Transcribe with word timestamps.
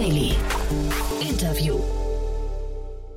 Daily. 0.00 0.32
Interview. 1.20 1.78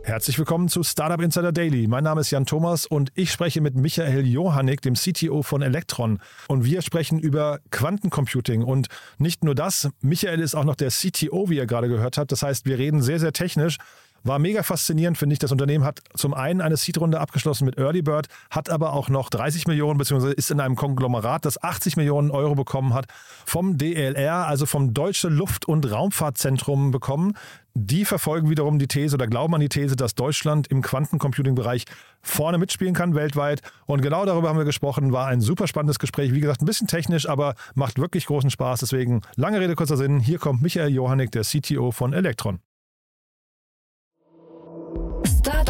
Herzlich 0.03 0.37
willkommen 0.37 0.67
zu 0.67 0.83
Startup 0.83 1.21
Insider 1.21 1.53
Daily. 1.53 1.87
Mein 1.87 2.03
Name 2.03 2.19
ist 2.19 2.29
Jan 2.29 2.45
Thomas 2.45 2.85
und 2.85 3.09
ich 3.15 3.31
spreche 3.31 3.61
mit 3.61 3.75
Michael 3.75 4.27
Johannig, 4.27 4.81
dem 4.81 4.95
CTO 4.95 5.43
von 5.43 5.61
Electron. 5.61 6.19
Und 6.49 6.65
wir 6.65 6.81
sprechen 6.81 7.19
über 7.19 7.61
Quantencomputing. 7.71 8.63
Und 8.63 8.87
nicht 9.17 9.45
nur 9.45 9.55
das, 9.55 9.91
Michael 10.01 10.41
ist 10.41 10.55
auch 10.55 10.65
noch 10.65 10.75
der 10.75 10.89
CTO, 10.89 11.49
wie 11.49 11.55
ihr 11.55 11.67
gerade 11.67 11.87
gehört 11.87 12.17
habt. 12.17 12.33
Das 12.33 12.43
heißt, 12.43 12.65
wir 12.65 12.77
reden 12.77 13.01
sehr, 13.01 13.21
sehr 13.21 13.31
technisch. 13.31 13.77
War 14.23 14.39
mega 14.39 14.63
faszinierend, 14.63 15.17
finde 15.17 15.33
ich. 15.33 15.39
Das 15.39 15.51
Unternehmen 15.51 15.83
hat 15.83 16.01
zum 16.15 16.33
einen 16.33 16.61
eine 16.61 16.77
Seed-Runde 16.77 17.19
abgeschlossen 17.19 17.65
mit 17.65 17.77
Early 17.77 18.01
Bird, 18.01 18.27
hat 18.49 18.69
aber 18.69 18.93
auch 18.93 19.09
noch 19.09 19.29
30 19.29 19.67
Millionen, 19.67 19.97
beziehungsweise 19.97 20.33
ist 20.33 20.49
in 20.49 20.61
einem 20.61 20.77
Konglomerat, 20.77 21.43
das 21.43 21.61
80 21.61 21.97
Millionen 21.97 22.31
Euro 22.31 22.55
bekommen 22.55 22.93
hat, 22.93 23.07
vom 23.45 23.77
DLR, 23.77 24.47
also 24.47 24.65
vom 24.65 24.93
Deutsche 24.93 25.27
Luft- 25.27 25.67
und 25.67 25.91
Raumfahrtzentrum 25.91 26.91
bekommen. 26.91 27.33
Die 27.75 28.05
verfolgen 28.05 28.49
wiederum 28.49 28.79
die 28.79 28.87
These 28.87 29.15
oder 29.15 29.27
glauben 29.27 29.55
an 29.55 29.61
die 29.61 29.67
These, 29.67 29.95
dass 29.95 30.15
Deutschland 30.15 30.67
im 30.67 30.81
Quantencomputing-Bereich 30.81 31.85
vorne 32.21 32.59
mitspielen 32.59 32.93
kann 32.93 33.15
weltweit. 33.15 33.61
Und 33.87 34.01
genau 34.01 34.25
darüber 34.25 34.49
haben 34.49 34.57
wir 34.57 34.63
gesprochen. 34.63 35.11
War 35.11 35.27
ein 35.27 35.41
super 35.41 35.67
spannendes 35.67 35.99
Gespräch. 35.99 36.33
Wie 36.33 36.39
gesagt, 36.39 36.61
ein 36.61 36.65
bisschen 36.65 36.87
technisch, 36.87 37.27
aber 37.27 37.55
macht 37.73 37.99
wirklich 37.99 38.27
großen 38.27 38.51
Spaß. 38.51 38.81
Deswegen 38.81 39.21
lange 39.35 39.59
Rede, 39.59 39.75
kurzer 39.75 39.97
Sinn. 39.97 40.19
Hier 40.19 40.37
kommt 40.37 40.61
Michael 40.61 40.93
Johannig, 40.93 41.31
der 41.31 41.41
CTO 41.41 41.91
von 41.91 42.13
Electron. 42.13 42.59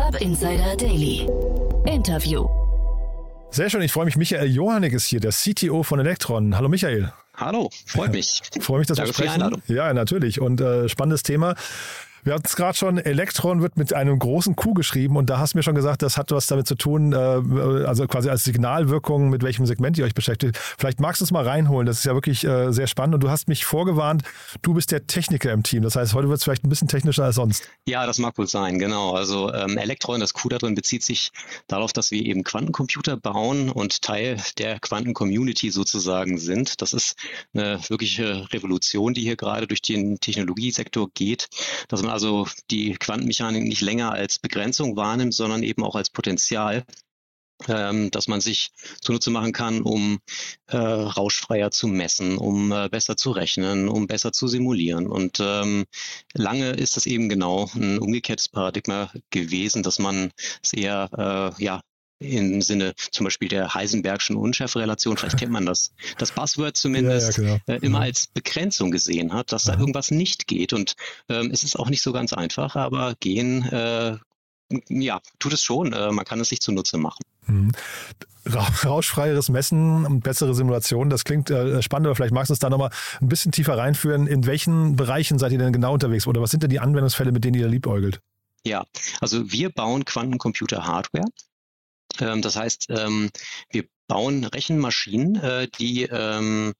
Startup 0.03 0.21
Insider 0.21 0.75
Daily. 0.75 1.29
Interview. 1.85 2.45
Sehr 3.51 3.69
schön, 3.69 3.81
ich 3.83 3.93
freue 3.93 4.03
mich. 4.03 4.17
Michael 4.17 4.51
Johannig 4.51 4.91
ist 4.91 5.05
hier, 5.05 5.21
der 5.21 5.31
CTO 5.31 5.81
von 5.83 5.97
Electron. 5.97 6.57
Hallo 6.57 6.67
Michael. 6.67 7.13
Hallo, 7.37 7.69
freut 7.85 8.11
mich. 8.11 8.41
freue 8.59 8.79
mich, 8.79 8.87
dass 8.87 8.97
Danke 8.97 9.11
wir 9.11 9.13
sprechen. 9.13 9.31
Für 9.31 9.37
die 9.37 9.43
Einladung. 9.45 9.61
Ja, 9.67 9.93
natürlich. 9.93 10.41
Und 10.41 10.59
äh, 10.59 10.89
spannendes 10.89 11.23
Thema. 11.23 11.55
Wir 12.23 12.33
hatten 12.33 12.45
es 12.45 12.55
gerade 12.55 12.77
schon, 12.77 12.97
Elektron 12.99 13.61
wird 13.61 13.75
mit 13.75 13.93
einem 13.93 14.17
großen 14.17 14.55
Q 14.55 14.73
geschrieben 14.73 15.17
und 15.17 15.29
da 15.29 15.39
hast 15.39 15.53
du 15.53 15.57
mir 15.57 15.63
schon 15.63 15.75
gesagt, 15.75 16.01
das 16.01 16.17
hat 16.17 16.31
was 16.31 16.47
damit 16.47 16.67
zu 16.67 16.75
tun, 16.75 17.11
äh, 17.11 17.15
also 17.85 18.07
quasi 18.07 18.29
als 18.29 18.45
Signalwirkung, 18.45 19.29
mit 19.29 19.43
welchem 19.43 19.65
Segment 19.65 19.97
ihr 19.97 20.05
euch 20.05 20.13
beschäftigt. 20.13 20.57
Vielleicht 20.77 21.01
magst 21.01 21.19
du 21.19 21.25
es 21.25 21.31
mal 21.31 21.45
reinholen, 21.45 21.85
das 21.85 21.99
ist 21.99 22.05
ja 22.05 22.13
wirklich 22.13 22.45
äh, 22.45 22.71
sehr 22.71 22.87
spannend 22.87 23.15
und 23.15 23.23
du 23.23 23.29
hast 23.29 23.49
mich 23.49 23.65
vorgewarnt, 23.65 24.23
du 24.61 24.73
bist 24.73 24.93
der 24.93 25.05
Techniker 25.05 25.51
im 25.51 25.63
Team. 25.63 25.83
Das 25.83 25.97
heißt, 25.97 26.13
heute 26.13 26.29
wird 26.29 26.37
es 26.37 26.45
vielleicht 26.45 26.63
ein 26.63 26.69
bisschen 26.69 26.87
technischer 26.87 27.25
als 27.25 27.35
sonst. 27.35 27.67
Ja, 27.85 28.05
das 28.05 28.19
mag 28.19 28.37
wohl 28.37 28.47
sein, 28.47 28.79
genau. 28.79 29.15
Also 29.15 29.53
ähm, 29.53 29.77
Elektron, 29.77 30.21
das 30.21 30.33
Q 30.33 30.47
da 30.47 30.59
drin 30.59 30.75
bezieht 30.75 31.03
sich 31.03 31.31
darauf, 31.67 31.91
dass 31.91 32.11
wir 32.11 32.25
eben 32.25 32.45
Quantencomputer 32.45 33.17
bauen 33.17 33.69
und 33.69 34.01
Teil 34.01 34.37
der 34.57 34.79
Quantencommunity 34.79 35.71
sozusagen 35.71 36.37
sind. 36.37 36.81
Das 36.81 36.93
ist 36.93 37.17
eine 37.53 37.81
wirkliche 37.89 38.47
Revolution, 38.53 39.13
die 39.13 39.21
hier 39.21 39.35
gerade 39.35 39.67
durch 39.67 39.81
den 39.81 40.21
Technologiesektor 40.21 41.09
geht, 41.13 41.49
dass 41.89 42.01
man 42.01 42.12
also 42.13 42.47
die 42.69 42.93
Quantenmechanik 42.93 43.63
nicht 43.63 43.81
länger 43.81 44.11
als 44.11 44.39
Begrenzung 44.39 44.95
wahrnimmt, 44.95 45.33
sondern 45.33 45.63
eben 45.63 45.83
auch 45.83 45.95
als 45.95 46.11
Potenzial, 46.11 46.85
ähm, 47.67 48.11
dass 48.11 48.27
man 48.27 48.39
sich 48.41 48.71
zunutze 49.01 49.31
machen 49.31 49.51
kann, 49.51 49.81
um 49.81 50.19
äh, 50.67 50.77
rauschfreier 50.77 51.71
zu 51.71 51.87
messen, 51.87 52.37
um 52.37 52.71
äh, 52.71 52.89
besser 52.89 53.17
zu 53.17 53.31
rechnen, 53.31 53.89
um 53.89 54.07
besser 54.07 54.31
zu 54.31 54.47
simulieren. 54.47 55.07
Und 55.07 55.39
ähm, 55.41 55.85
lange 56.33 56.71
ist 56.71 56.97
das 56.97 57.05
eben 57.05 57.29
genau 57.29 57.69
ein 57.75 57.99
umgekehrtes 57.99 58.49
Paradigma 58.49 59.11
gewesen, 59.29 59.83
dass 59.83 59.99
man 59.99 60.31
es 60.61 60.73
eher 60.73 61.09
äh, 61.57 61.63
ja, 61.63 61.81
im 62.23 62.61
Sinne 62.61 62.93
zum 63.11 63.25
Beispiel 63.25 63.49
der 63.49 63.73
Heisenbergschen 63.73 64.35
Unschärferelation, 64.35 65.17
vielleicht 65.17 65.37
kennt 65.37 65.51
man 65.51 65.65
das, 65.65 65.91
das 66.17 66.31
Buzzword 66.31 66.77
zumindest, 66.77 67.37
ja, 67.37 67.43
ja, 67.43 67.57
genau. 67.65 67.77
äh, 67.77 67.85
immer 67.85 67.99
mhm. 67.99 68.03
als 68.03 68.27
Begrenzung 68.27 68.91
gesehen 68.91 69.33
hat, 69.33 69.51
dass 69.51 69.65
da 69.65 69.77
irgendwas 69.77 70.11
nicht 70.11 70.47
geht. 70.47 70.73
Und 70.73 70.95
ähm, 71.29 71.51
es 71.51 71.63
ist 71.63 71.77
auch 71.77 71.89
nicht 71.89 72.01
so 72.01 72.13
ganz 72.13 72.33
einfach, 72.33 72.75
aber 72.75 73.15
gehen, 73.19 73.63
äh, 73.69 74.17
ja, 74.89 75.19
tut 75.39 75.53
es 75.53 75.61
schon. 75.61 75.93
Äh, 75.93 76.11
man 76.11 76.25
kann 76.25 76.39
es 76.39 76.49
sich 76.49 76.61
zunutze 76.61 76.97
machen. 76.97 77.21
Mhm. 77.47 77.71
Rauschfreieres 78.45 79.49
Messen 79.49 80.05
und 80.05 80.21
bessere 80.21 80.53
Simulation, 80.53 81.09
das 81.09 81.23
klingt 81.23 81.49
äh, 81.49 81.81
spannend, 81.81 82.07
aber 82.07 82.15
vielleicht 82.15 82.33
magst 82.33 82.49
du 82.49 82.53
uns 82.53 82.59
da 82.59 82.69
nochmal 82.69 82.89
ein 83.21 83.29
bisschen 83.29 83.53
tiefer 83.53 83.77
reinführen. 83.77 84.27
In 84.27 84.45
welchen 84.45 84.97
Bereichen 84.97 85.39
seid 85.39 85.53
ihr 85.53 85.59
denn 85.59 85.71
genau 85.71 85.93
unterwegs 85.93 86.27
oder 86.27 86.41
was 86.41 86.51
sind 86.51 86.61
denn 86.63 86.69
die 86.69 86.79
Anwendungsfälle, 86.79 87.31
mit 87.31 87.45
denen 87.45 87.57
ihr 87.57 87.67
liebäugelt? 87.67 88.19
Ja, 88.65 88.85
also 89.21 89.51
wir 89.51 89.69
bauen 89.69 90.03
Quantencomputer-Hardware. 90.05 91.25
Ähm, 92.19 92.41
das 92.41 92.55
heißt, 92.55 92.87
ähm, 92.89 93.29
wir 93.71 93.85
bauen 94.07 94.43
Rechenmaschinen, 94.43 95.35
äh, 95.35 95.67
die 95.79 96.03
ähm, 96.03 96.73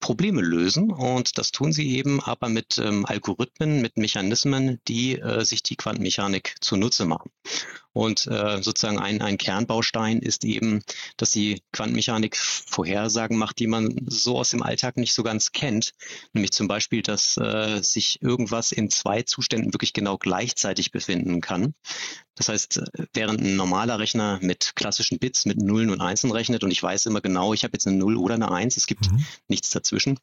Probleme 0.00 0.42
lösen 0.42 0.90
und 0.92 1.38
das 1.38 1.50
tun 1.50 1.72
sie 1.72 1.96
eben 1.96 2.20
aber 2.20 2.50
mit 2.50 2.78
Algorithmen, 2.78 3.80
mit 3.80 3.96
Mechanismen, 3.96 4.78
die 4.86 5.18
äh, 5.18 5.46
sich 5.46 5.62
die 5.62 5.76
Quantenmechanik 5.76 6.56
zunutze 6.60 7.06
machen. 7.06 7.30
Und 7.94 8.26
äh, 8.26 8.60
sozusagen 8.60 8.98
ein, 8.98 9.22
ein 9.22 9.38
Kernbaustein 9.38 10.18
ist 10.18 10.44
eben, 10.44 10.82
dass 11.16 11.30
die 11.30 11.62
Quantenmechanik 11.72 12.36
Vorhersagen 12.36 13.38
macht, 13.38 13.60
die 13.60 13.68
man 13.68 13.96
so 14.06 14.36
aus 14.38 14.50
dem 14.50 14.62
Alltag 14.62 14.96
nicht 14.96 15.14
so 15.14 15.22
ganz 15.22 15.52
kennt. 15.52 15.92
Nämlich 16.32 16.50
zum 16.50 16.66
Beispiel, 16.66 17.02
dass 17.02 17.36
äh, 17.36 17.80
sich 17.82 18.20
irgendwas 18.20 18.72
in 18.72 18.90
zwei 18.90 19.22
Zuständen 19.22 19.72
wirklich 19.72 19.92
genau 19.92 20.18
gleichzeitig 20.18 20.90
befinden 20.90 21.40
kann. 21.40 21.74
Das 22.34 22.48
heißt, 22.48 22.82
während 23.12 23.40
ein 23.40 23.54
normaler 23.54 24.00
Rechner 24.00 24.40
mit 24.42 24.72
klassischen 24.74 25.20
Bits, 25.20 25.46
mit 25.46 25.58
Nullen 25.58 25.90
und 25.90 26.00
Einsen 26.00 26.32
rechnet 26.32 26.64
und 26.64 26.72
ich 26.72 26.82
weiß 26.82 27.06
immer 27.06 27.20
genau, 27.20 27.54
ich 27.54 27.62
habe 27.62 27.74
jetzt 27.74 27.86
eine 27.86 27.96
Null 27.96 28.16
oder 28.16 28.34
eine 28.34 28.50
Eins, 28.50 28.76
es 28.76 28.88
gibt 28.88 29.08
mhm. 29.08 29.24
nichts 29.46 29.70
dazwischen, 29.70 30.18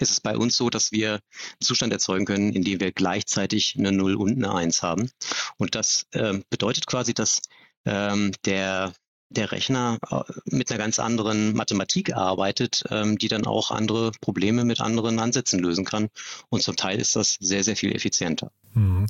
ist 0.00 0.10
es 0.10 0.20
bei 0.20 0.36
uns 0.36 0.56
so, 0.56 0.70
dass 0.70 0.92
wir 0.92 1.12
einen 1.12 1.20
Zustand 1.60 1.92
erzeugen 1.92 2.24
können, 2.24 2.52
in 2.52 2.62
dem 2.62 2.80
wir 2.80 2.92
gleichzeitig 2.92 3.76
eine 3.78 3.92
0 3.92 4.14
und 4.16 4.36
eine 4.36 4.54
1 4.54 4.82
haben. 4.82 5.10
Und 5.56 5.74
das 5.74 6.06
ähm, 6.12 6.44
bedeutet 6.50 6.86
quasi, 6.86 7.14
dass 7.14 7.42
ähm, 7.84 8.32
der 8.44 8.92
der 9.32 9.52
Rechner 9.52 9.98
äh, 10.10 10.22
mit 10.44 10.70
einer 10.70 10.78
ganz 10.78 10.98
anderen 10.98 11.54
Mathematik 11.54 12.14
arbeitet, 12.14 12.84
ähm, 12.90 13.16
die 13.16 13.28
dann 13.28 13.46
auch 13.46 13.70
andere 13.70 14.10
Probleme 14.20 14.64
mit 14.64 14.80
anderen 14.80 15.20
Ansätzen 15.20 15.60
lösen 15.60 15.84
kann. 15.84 16.08
Und 16.48 16.62
zum 16.62 16.74
Teil 16.74 16.98
ist 16.98 17.14
das 17.14 17.36
sehr, 17.38 17.62
sehr 17.62 17.76
viel 17.76 17.94
effizienter. 17.94 18.50
Mhm 18.74 19.06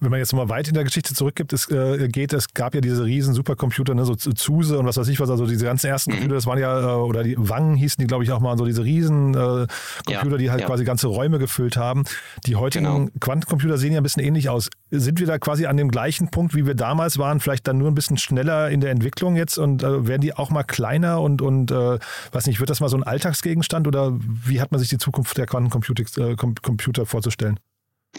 wenn 0.00 0.10
man 0.10 0.18
jetzt 0.18 0.32
mal 0.32 0.48
weit 0.48 0.68
in 0.68 0.74
der 0.74 0.84
Geschichte 0.84 1.14
zurückgibt, 1.14 1.52
es 1.52 1.70
äh, 1.70 2.08
geht, 2.08 2.32
es 2.32 2.52
gab 2.54 2.74
ja 2.74 2.80
diese 2.80 3.04
riesen 3.04 3.34
Supercomputer, 3.34 3.94
ne, 3.94 4.04
so 4.04 4.14
Zuse 4.14 4.78
und 4.78 4.86
was 4.86 4.96
weiß 4.96 5.08
ich 5.08 5.20
was, 5.20 5.30
also 5.30 5.46
diese 5.46 5.64
ganzen 5.64 5.86
ersten 5.86 6.10
mhm. 6.10 6.16
Computer, 6.16 6.34
das 6.34 6.46
waren 6.46 6.58
ja, 6.58 6.80
äh, 6.80 6.96
oder 6.96 7.22
die 7.22 7.36
Wangen 7.38 7.76
hießen 7.76 8.00
die, 8.00 8.06
glaube 8.06 8.24
ich, 8.24 8.32
auch 8.32 8.40
mal 8.40 8.56
so 8.58 8.64
diese 8.64 8.84
riesen 8.84 9.34
äh, 9.34 9.66
Computer, 10.06 10.32
ja, 10.32 10.36
die 10.36 10.50
halt 10.50 10.60
ja. 10.60 10.66
quasi 10.66 10.84
ganze 10.84 11.08
Räume 11.08 11.38
gefüllt 11.38 11.76
haben. 11.76 12.04
Die 12.46 12.56
heutigen 12.56 12.84
genau. 12.84 13.10
Quantencomputer 13.20 13.78
sehen 13.78 13.92
ja 13.92 14.00
ein 14.00 14.02
bisschen 14.02 14.22
ähnlich 14.22 14.48
aus. 14.48 14.68
Sind 14.90 15.20
wir 15.20 15.26
da 15.26 15.38
quasi 15.38 15.66
an 15.66 15.76
dem 15.76 15.90
gleichen 15.90 16.30
Punkt, 16.30 16.54
wie 16.54 16.66
wir 16.66 16.74
damals 16.74 17.18
waren, 17.18 17.40
vielleicht 17.40 17.66
dann 17.66 17.78
nur 17.78 17.88
ein 17.88 17.94
bisschen 17.94 18.18
schneller 18.18 18.70
in 18.70 18.80
der 18.80 18.90
Entwicklung 18.90 19.36
jetzt 19.36 19.58
und 19.58 19.82
äh, 19.82 20.06
werden 20.06 20.22
die 20.22 20.34
auch 20.34 20.50
mal 20.50 20.64
kleiner 20.64 21.20
und, 21.20 21.42
und 21.42 21.70
äh, 21.70 21.98
weiß 22.32 22.46
nicht, 22.46 22.60
wird 22.60 22.70
das 22.70 22.80
mal 22.80 22.88
so 22.88 22.96
ein 22.96 23.02
Alltagsgegenstand 23.02 23.86
oder 23.86 24.12
wie 24.18 24.60
hat 24.60 24.72
man 24.72 24.78
sich 24.78 24.88
die 24.88 24.98
Zukunft 24.98 25.36
der 25.36 25.46
Quantencomputer 25.46 27.02
äh, 27.02 27.06
vorzustellen? 27.06 27.58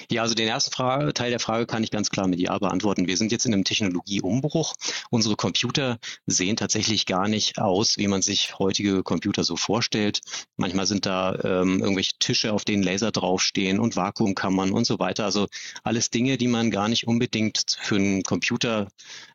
Ja, 0.10 0.22
also 0.22 0.36
den 0.36 0.48
ersten 0.48 0.72
Frage, 0.72 1.14
Teil 1.14 1.30
der 1.30 1.40
Frage 1.40 1.66
kann 1.66 1.84
ich 1.84 1.92
ganz 1.92 2.10
klar 2.10 2.28
mit 2.28 2.40
Ja 2.40 2.58
beantworten. 2.58 3.08
Wir 3.08 3.18
sind 3.18 3.32
jetzt 3.32 3.46
in 3.46 3.54
einem 3.54 3.64
Technologieumbruch. 3.64 4.74
Unsere 5.10 5.36
Computer 5.36 6.00
sehen 6.26 6.56
tatsächlich 6.56 7.06
gar 7.06 7.28
nicht 7.28 7.58
aus, 7.60 7.98
wie 7.98 8.08
man 8.08 8.22
sich 8.22 8.58
heutige 8.60 9.04
Computer 9.04 9.44
so 9.44 9.56
vorstellt. 9.56 10.22
Manchmal 10.58 10.88
sind 10.88 11.06
da 11.06 11.36
ähm, 11.44 11.80
irgendwelche 11.82 12.14
Tische, 12.20 12.54
auf 12.54 12.66
denen 12.66 12.84
Laser 12.84 13.12
draufstehen 13.12 13.80
und 13.80 13.96
Vakuumkammern 13.96 14.72
und 14.72 14.86
so 14.86 15.00
weiter. 15.00 15.26
Also 15.26 15.48
alles 15.84 16.10
Dinge, 16.10 16.38
die 16.38 16.48
man 16.48 16.72
gar 16.72 16.88
nicht 16.88 17.08
unbedingt 17.08 17.78
für 17.80 17.96
einen 17.96 18.24
Computer 18.24 18.88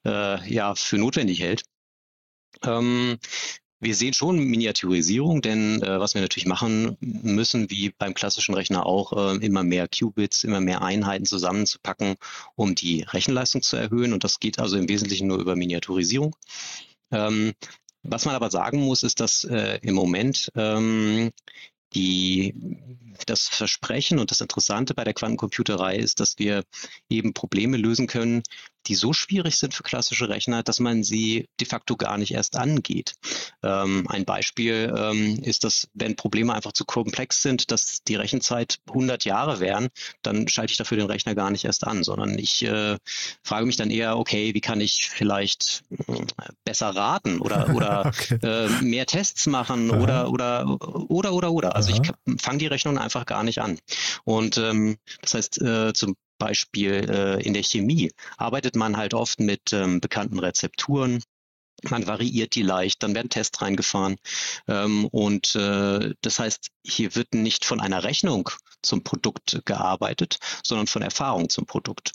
äh, 0.05 0.53
ja 0.53 0.75
für 0.75 0.99
notwendig 0.99 1.41
hält. 1.41 1.65
Ähm, 2.63 3.19
wir 3.85 3.95
sehen 3.95 4.15
schon 4.15 4.39
Miniaturisierung, 4.39 5.43
denn 5.43 5.83
äh, 5.83 6.01
was 6.01 6.15
wir 6.15 6.23
natürlich 6.23 6.47
machen 6.47 6.97
müssen, 7.01 7.71
wie 7.71 7.91
beim 7.91 8.15
klassischen 8.15 8.55
Rechner 8.55 8.87
auch, 8.87 9.13
äh, 9.13 9.37
immer 9.45 9.63
mehr 9.63 9.89
Qubits, 9.89 10.45
immer 10.45 10.61
mehr 10.61 10.83
Einheiten 10.83 11.27
zusammenzupacken, 11.27 12.17
um 12.57 12.75
die 12.75 13.03
Rechenleistung 13.03 13.63
zu 13.63 13.77
erhöhen. 13.77 14.13
Und 14.13 14.25
das 14.25 14.41
geht 14.41 14.59
also 14.59 14.77
im 14.77 14.89
Wesentlichen 14.89 15.29
nur 15.29 15.39
über 15.39 15.57
Miniaturisierung. 15.57 16.35
Ähm, 17.11 17.53
was 18.03 18.25
man 18.25 18.35
aber 18.35 18.51
sagen 18.51 18.81
muss, 18.81 19.03
ist, 19.03 19.21
dass 19.21 19.45
äh, 19.45 19.79
im 19.83 19.95
Moment 19.95 20.51
ähm, 20.57 21.31
die, 21.95 22.55
das 23.27 23.49
Versprechen 23.49 24.19
und 24.19 24.31
das 24.31 24.41
Interessante 24.41 24.95
bei 24.95 25.05
der 25.05 25.15
Quantencomputerei 25.15 25.97
ist, 25.97 26.21
dass 26.21 26.39
wir 26.39 26.65
eben 27.09 27.35
Probleme 27.35 27.77
lösen 27.77 28.07
können, 28.07 28.43
die 28.87 28.95
so 28.95 29.13
schwierig 29.13 29.57
sind 29.57 29.75
für 29.75 29.83
klassische 29.83 30.29
Rechner, 30.29 30.63
dass 30.63 30.81
man 30.81 31.03
sie 31.03 31.49
de 31.61 31.67
facto 31.67 31.97
gar 31.97 32.19
nicht 32.19 32.33
erst 32.33 32.57
angeht. 32.57 33.15
Ähm, 33.63 34.07
ein 34.09 34.25
Beispiel 34.25 34.93
ähm, 34.97 35.39
ist, 35.43 35.65
dass 35.65 35.89
wenn 35.95 36.17
Probleme 36.17 36.55
einfach 36.55 36.73
zu 36.73 36.85
komplex 36.85 37.43
sind, 37.43 37.71
dass 37.71 38.03
die 38.07 38.17
Rechenzeit 38.17 38.79
100 38.89 39.25
Jahre 39.25 39.61
wären, 39.61 39.89
dann 40.23 40.49
schalte 40.49 40.73
ich 40.73 40.77
dafür 40.79 40.97
den 40.97 41.07
Rechner 41.07 41.35
gar 41.35 41.51
nicht 41.51 41.65
erst 41.65 41.87
an, 41.87 42.05
sondern 42.05 42.39
ich 42.39 42.63
äh, 42.65 42.99
frage 43.43 43.67
mich 43.67 43.77
dann 43.77 43.91
eher, 43.91 44.19
okay, 44.19 44.55
wie 44.55 44.61
kann 44.61 44.81
ich 44.81 45.09
vielleicht 45.11 45.85
äh, 46.09 46.23
besser 46.65 46.91
raten 46.91 47.41
oder, 47.41 47.69
oder 47.75 48.07
okay. 48.07 48.39
äh, 48.43 48.69
mehr 48.83 49.07
Tests 49.07 49.47
machen 49.47 49.91
oder, 49.91 50.31
oder, 50.31 50.67
oder, 51.09 51.33
oder, 51.33 51.53
oder. 51.53 51.77
Also 51.77 51.93
Aha. 51.93 52.01
ich 52.03 52.41
fange 52.41 52.59
die 52.59 52.67
Rechnung 52.67 52.99
einfach 52.99 53.27
gar 53.27 53.43
nicht 53.43 53.61
an. 53.61 53.79
Und 54.25 54.59
ähm, 54.59 54.97
das 55.21 55.35
heißt, 55.35 55.63
äh, 55.63 55.93
zum 55.93 56.17
Beispiel 56.39 56.93
äh, 57.09 57.43
in 57.43 57.55
der 57.55 57.63
Chemie 57.63 58.13
arbeitet 58.37 58.77
man 58.77 58.97
halt 58.97 59.15
oft 59.15 59.41
mit 59.41 59.73
ähm, 59.73 60.01
bekannten 60.01 60.39
Rezepturen. 60.39 61.23
Man 61.83 62.07
variiert 62.07 62.55
die 62.55 62.63
leicht, 62.63 63.03
dann 63.03 63.15
werden 63.15 63.29
Tests 63.29 63.61
reingefahren. 63.61 64.17
Ähm, 64.69 65.07
und 65.07 65.55
äh, 65.55 66.15
das 66.21 66.39
heißt, 66.39 66.69
hier 66.87 67.15
wird 67.15 67.35
nicht 67.35 67.65
von 67.65 67.81
einer 67.81 68.05
Rechnung 68.05 68.49
zum 68.83 69.03
Produkt 69.03 69.63
gearbeitet, 69.65 70.39
sondern 70.65 70.87
von 70.87 71.03
Erfahrung 71.03 71.49
zum 71.49 71.67
Produkt. 71.67 72.13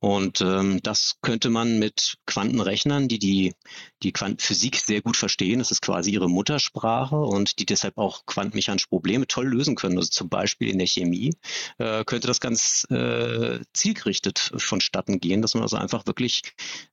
Und 0.00 0.40
ähm, 0.40 0.80
das 0.82 1.16
könnte 1.20 1.50
man 1.50 1.78
mit 1.78 2.16
Quantenrechnern, 2.26 3.08
die 3.08 3.18
die, 3.18 3.54
die 4.02 4.12
Quantenphysik 4.12 4.76
sehr 4.76 5.00
gut 5.00 5.16
verstehen, 5.16 5.58
das 5.58 5.70
ist 5.70 5.82
quasi 5.82 6.10
ihre 6.10 6.28
Muttersprache 6.28 7.16
und 7.16 7.58
die 7.58 7.66
deshalb 7.66 7.98
auch 7.98 8.26
quantenmechanische 8.26 8.88
Probleme 8.88 9.26
toll 9.26 9.48
lösen 9.48 9.74
können. 9.74 9.96
Also 9.96 10.10
zum 10.10 10.28
Beispiel 10.28 10.68
in 10.68 10.78
der 10.78 10.86
Chemie 10.86 11.34
äh, 11.78 12.04
könnte 12.04 12.26
das 12.26 12.40
ganz 12.40 12.86
äh, 12.90 13.60
zielgerichtet 13.72 14.52
vonstatten 14.56 15.20
gehen, 15.20 15.42
dass 15.42 15.54
man 15.54 15.62
also 15.62 15.76
einfach 15.76 16.06
wirklich 16.06 16.42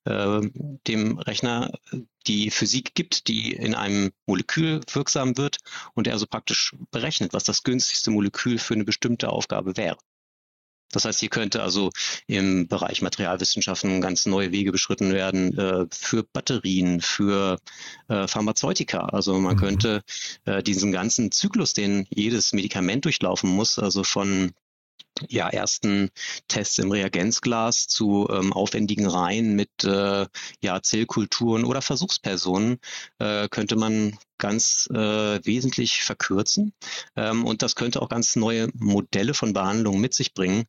äh, 0.05 0.41
dem 0.87 1.17
Rechner 1.19 1.71
die 2.27 2.51
Physik 2.51 2.93
gibt, 2.95 3.27
die 3.27 3.53
in 3.53 3.75
einem 3.75 4.11
Molekül 4.25 4.81
wirksam 4.91 5.37
wird 5.37 5.57
und 5.95 6.07
er 6.07 6.13
also 6.13 6.27
praktisch 6.27 6.75
berechnet, 6.91 7.33
was 7.33 7.43
das 7.43 7.63
günstigste 7.63 8.11
Molekül 8.11 8.57
für 8.59 8.73
eine 8.75 8.83
bestimmte 8.83 9.29
Aufgabe 9.29 9.77
wäre. 9.77 9.97
Das 10.91 11.05
heißt, 11.05 11.19
hier 11.19 11.29
könnte 11.29 11.61
also 11.61 11.91
im 12.27 12.67
Bereich 12.67 13.01
Materialwissenschaften 13.01 14.01
ganz 14.01 14.25
neue 14.25 14.51
Wege 14.51 14.71
beschritten 14.71 15.13
werden 15.13 15.57
äh, 15.57 15.85
für 15.91 16.23
Batterien, 16.23 17.01
für 17.01 17.59
äh, 18.07 18.27
Pharmazeutika. 18.27 18.99
Also 18.99 19.39
man 19.39 19.55
mhm. 19.55 19.59
könnte 19.59 20.03
äh, 20.45 20.63
diesen 20.63 20.91
ganzen 20.91 21.31
Zyklus, 21.31 21.73
den 21.73 22.07
jedes 22.09 22.53
Medikament 22.53 23.05
durchlaufen 23.05 23.49
muss, 23.49 23.77
also 23.77 24.03
von 24.03 24.51
ja, 25.27 25.49
ersten 25.49 26.09
Tests 26.47 26.79
im 26.79 26.91
Reagenzglas 26.91 27.87
zu 27.87 28.27
ähm, 28.29 28.53
aufwendigen 28.53 29.07
Reihen 29.07 29.55
mit 29.55 29.83
äh, 29.83 30.25
ja, 30.61 30.81
Zellkulturen 30.81 31.65
oder 31.65 31.81
Versuchspersonen 31.81 32.79
äh, 33.19 33.47
könnte 33.49 33.75
man 33.75 34.17
ganz 34.39 34.87
äh, 34.91 35.45
wesentlich 35.45 36.01
verkürzen. 36.01 36.73
Ähm, 37.15 37.45
und 37.45 37.61
das 37.61 37.75
könnte 37.75 38.01
auch 38.01 38.09
ganz 38.09 38.35
neue 38.35 38.69
Modelle 38.73 39.35
von 39.35 39.53
Behandlungen 39.53 40.01
mit 40.01 40.15
sich 40.15 40.33
bringen. 40.33 40.65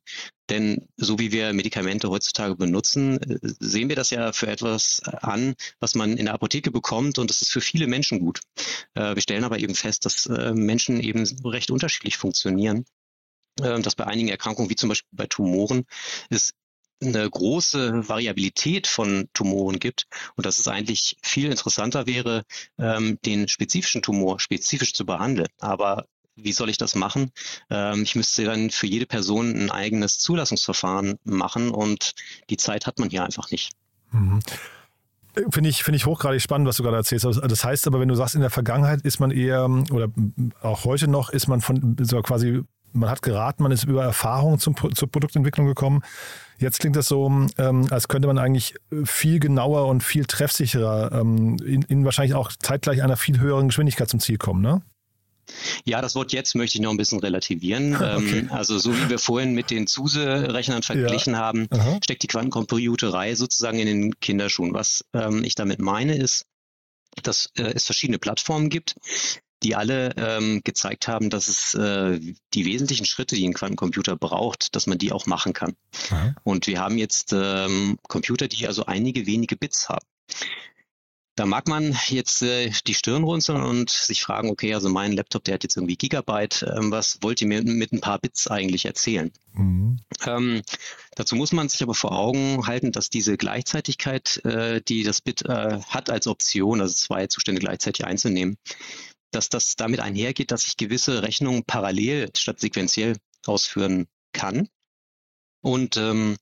Denn 0.49 0.87
so 0.97 1.17
wie 1.17 1.31
wir 1.31 1.53
Medikamente 1.53 2.09
heutzutage 2.09 2.55
benutzen, 2.55 3.19
äh, 3.21 3.39
sehen 3.41 3.89
wir 3.89 3.95
das 3.95 4.11
ja 4.11 4.33
für 4.33 4.47
etwas 4.47 5.01
an, 5.05 5.55
was 5.79 5.95
man 5.95 6.17
in 6.17 6.25
der 6.25 6.35
Apotheke 6.35 6.69
bekommt 6.69 7.17
und 7.17 7.29
das 7.29 7.41
ist 7.41 7.51
für 7.51 7.61
viele 7.61 7.87
Menschen 7.87 8.19
gut. 8.19 8.41
Äh, 8.93 9.15
wir 9.15 9.21
stellen 9.21 9.45
aber 9.45 9.59
eben 9.59 9.73
fest, 9.73 10.05
dass 10.05 10.25
äh, 10.27 10.53
Menschen 10.53 10.99
eben 10.99 11.23
recht 11.45 11.71
unterschiedlich 11.71 12.17
funktionieren. 12.17 12.85
Ähm, 13.63 13.81
dass 13.83 13.95
bei 13.95 14.05
einigen 14.05 14.29
Erkrankungen, 14.29 14.69
wie 14.69 14.75
zum 14.75 14.89
Beispiel 14.89 15.09
bei 15.11 15.27
Tumoren, 15.27 15.85
es 16.29 16.53
eine 17.03 17.29
große 17.29 18.07
Variabilität 18.07 18.87
von 18.87 19.27
Tumoren 19.33 19.79
gibt 19.79 20.05
und 20.35 20.45
dass 20.45 20.59
es 20.59 20.67
eigentlich 20.67 21.17
viel 21.23 21.49
interessanter 21.49 22.05
wäre, 22.05 22.43
ähm, 22.77 23.17
den 23.25 23.47
spezifischen 23.47 24.01
Tumor 24.01 24.39
spezifisch 24.39 24.93
zu 24.93 25.05
behandeln. 25.05 25.47
Aber 25.59 26.05
wie 26.35 26.53
soll 26.53 26.69
ich 26.69 26.77
das 26.77 26.95
machen? 26.95 27.31
Ähm, 27.69 28.03
ich 28.03 28.15
müsste 28.15 28.45
dann 28.45 28.69
für 28.69 28.87
jede 28.87 29.05
Person 29.05 29.55
ein 29.55 29.71
eigenes 29.71 30.19
Zulassungsverfahren 30.19 31.17
machen 31.23 31.71
und 31.71 32.13
die 32.49 32.57
Zeit 32.57 32.85
hat 32.85 32.99
man 32.99 33.09
hier 33.09 33.23
einfach 33.23 33.51
nicht. 33.51 33.71
Mhm. 34.11 34.39
Finde 35.49 35.69
ich, 35.69 35.83
finde 35.83 35.95
ich 35.95 36.05
hochgradig 36.05 36.41
spannend, 36.41 36.67
was 36.67 36.75
du 36.75 36.83
gerade 36.83 36.97
erzählst. 36.97 37.25
Also, 37.25 37.39
das 37.39 37.63
heißt 37.63 37.87
aber, 37.87 38.01
wenn 38.01 38.09
du 38.09 38.15
sagst, 38.15 38.35
in 38.35 38.41
der 38.41 38.49
Vergangenheit 38.49 39.01
ist 39.03 39.21
man 39.21 39.31
eher, 39.31 39.69
oder 39.91 40.09
auch 40.61 40.83
heute 40.83 41.07
noch, 41.07 41.29
ist 41.29 41.47
man 41.47 41.61
von 41.61 41.95
so 42.01 42.21
quasi 42.21 42.63
man 42.93 43.09
hat 43.09 43.21
geraten, 43.21 43.63
man 43.63 43.71
ist 43.71 43.83
über 43.83 44.03
Erfahrung 44.03 44.59
zum, 44.59 44.75
zur 44.75 45.09
Produktentwicklung 45.09 45.65
gekommen. 45.67 46.03
Jetzt 46.57 46.79
klingt 46.79 46.95
das 46.95 47.07
so, 47.07 47.27
ähm, 47.57 47.87
als 47.89 48.07
könnte 48.07 48.27
man 48.27 48.37
eigentlich 48.37 48.75
viel 49.03 49.39
genauer 49.39 49.87
und 49.87 50.03
viel 50.03 50.25
treffsicherer 50.25 51.11
ähm, 51.11 51.57
in, 51.65 51.81
in, 51.83 52.05
wahrscheinlich 52.05 52.35
auch 52.35 52.51
zeitgleich 52.51 53.01
einer 53.01 53.17
viel 53.17 53.39
höheren 53.39 53.69
Geschwindigkeit 53.69 54.09
zum 54.09 54.19
Ziel 54.19 54.37
kommen, 54.37 54.61
ne? 54.61 54.81
Ja, 55.85 56.01
das 56.01 56.15
Wort 56.15 56.31
jetzt 56.33 56.55
möchte 56.55 56.77
ich 56.77 56.81
noch 56.81 56.91
ein 56.91 56.97
bisschen 56.97 57.19
relativieren. 57.19 57.95
Okay. 58.01 58.39
Ähm, 58.39 58.51
also 58.51 58.77
so 58.77 58.95
wie 58.95 59.09
wir 59.09 59.19
vorhin 59.19 59.53
mit 59.53 59.69
den 59.69 59.87
SUSE-Rechnern 59.87 60.83
verglichen 60.83 61.33
ja. 61.33 61.39
haben, 61.39 61.67
Aha. 61.71 61.99
steckt 62.03 62.23
die 62.23 62.27
Quantencomputerei 62.27 63.35
sozusagen 63.35 63.79
in 63.79 63.87
den 63.87 64.19
Kinderschuhen. 64.19 64.73
Was 64.73 65.05
ähm, 65.13 65.43
ich 65.43 65.55
damit 65.55 65.79
meine 65.79 66.15
ist, 66.15 66.45
dass 67.23 67.49
äh, 67.57 67.73
es 67.75 67.85
verschiedene 67.85 68.19
Plattformen 68.19 68.69
gibt, 68.69 68.95
die 69.63 69.75
alle 69.75 70.13
ähm, 70.17 70.61
gezeigt 70.63 71.07
haben, 71.07 71.29
dass 71.29 71.47
es 71.47 71.73
äh, 71.73 72.19
die 72.53 72.65
wesentlichen 72.65 73.05
Schritte, 73.05 73.35
die 73.35 73.47
ein 73.47 73.53
Quantencomputer 73.53 74.15
braucht, 74.15 74.75
dass 74.75 74.87
man 74.87 74.97
die 74.97 75.11
auch 75.11 75.25
machen 75.25 75.53
kann. 75.53 75.75
Mhm. 76.09 76.35
Und 76.43 76.67
wir 76.67 76.79
haben 76.79 76.97
jetzt 76.97 77.33
ähm, 77.33 77.97
Computer, 78.07 78.47
die 78.47 78.67
also 78.67 78.85
einige 78.85 79.25
wenige 79.25 79.55
Bits 79.55 79.89
haben. 79.89 80.05
Da 81.35 81.45
mag 81.45 81.67
man 81.67 81.97
jetzt 82.09 82.41
äh, 82.41 82.71
die 82.85 82.93
Stirn 82.93 83.23
runzeln 83.23 83.63
und 83.63 83.89
sich 83.89 84.21
fragen, 84.21 84.49
okay, 84.49 84.73
also 84.73 84.89
mein 84.89 85.13
Laptop, 85.13 85.45
der 85.45 85.53
hat 85.53 85.63
jetzt 85.63 85.77
irgendwie 85.77 85.95
Gigabyte, 85.95 86.65
ähm, 86.75 86.91
was 86.91 87.19
wollt 87.21 87.39
ihr 87.41 87.47
mir 87.47 87.63
mit 87.63 87.93
ein 87.93 88.01
paar 88.01 88.19
Bits 88.19 88.47
eigentlich 88.47 88.85
erzählen? 88.85 89.31
Mhm. 89.53 89.99
Ähm, 90.25 90.61
dazu 91.15 91.37
muss 91.37 91.53
man 91.53 91.69
sich 91.69 91.81
aber 91.83 91.93
vor 91.93 92.11
Augen 92.11 92.67
halten, 92.67 92.91
dass 92.91 93.09
diese 93.09 93.37
Gleichzeitigkeit, 93.37 94.43
äh, 94.43 94.81
die 94.81 95.03
das 95.03 95.21
Bit 95.21 95.45
äh, 95.45 95.79
hat 95.87 96.09
als 96.09 96.27
Option, 96.27 96.81
also 96.81 96.93
zwei 96.93 97.27
Zustände 97.27 97.61
gleichzeitig 97.61 98.05
einzunehmen, 98.05 98.57
dass 99.31 99.49
das 99.49 99.75
damit 99.75 99.99
einhergeht, 99.99 100.51
dass 100.51 100.67
ich 100.67 100.77
gewisse 100.77 101.23
Rechnungen 101.23 101.63
parallel 101.65 102.29
statt 102.35 102.59
sequenziell 102.59 103.17
ausführen 103.45 104.07
kann. 104.33 104.67
Und 105.61 105.95
ähm, 105.97 106.37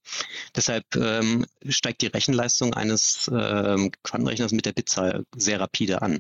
deshalb 0.56 0.96
ähm, 0.96 1.46
steigt 1.68 2.02
die 2.02 2.08
Rechenleistung 2.08 2.74
eines 2.74 3.30
ähm, 3.34 3.92
Quantenrechners 4.04 4.54
mit 4.54 4.66
der 4.66 4.72
Bitzahl 4.72 5.26
sehr 5.36 5.60
rapide 5.60 6.02
an. 6.02 6.20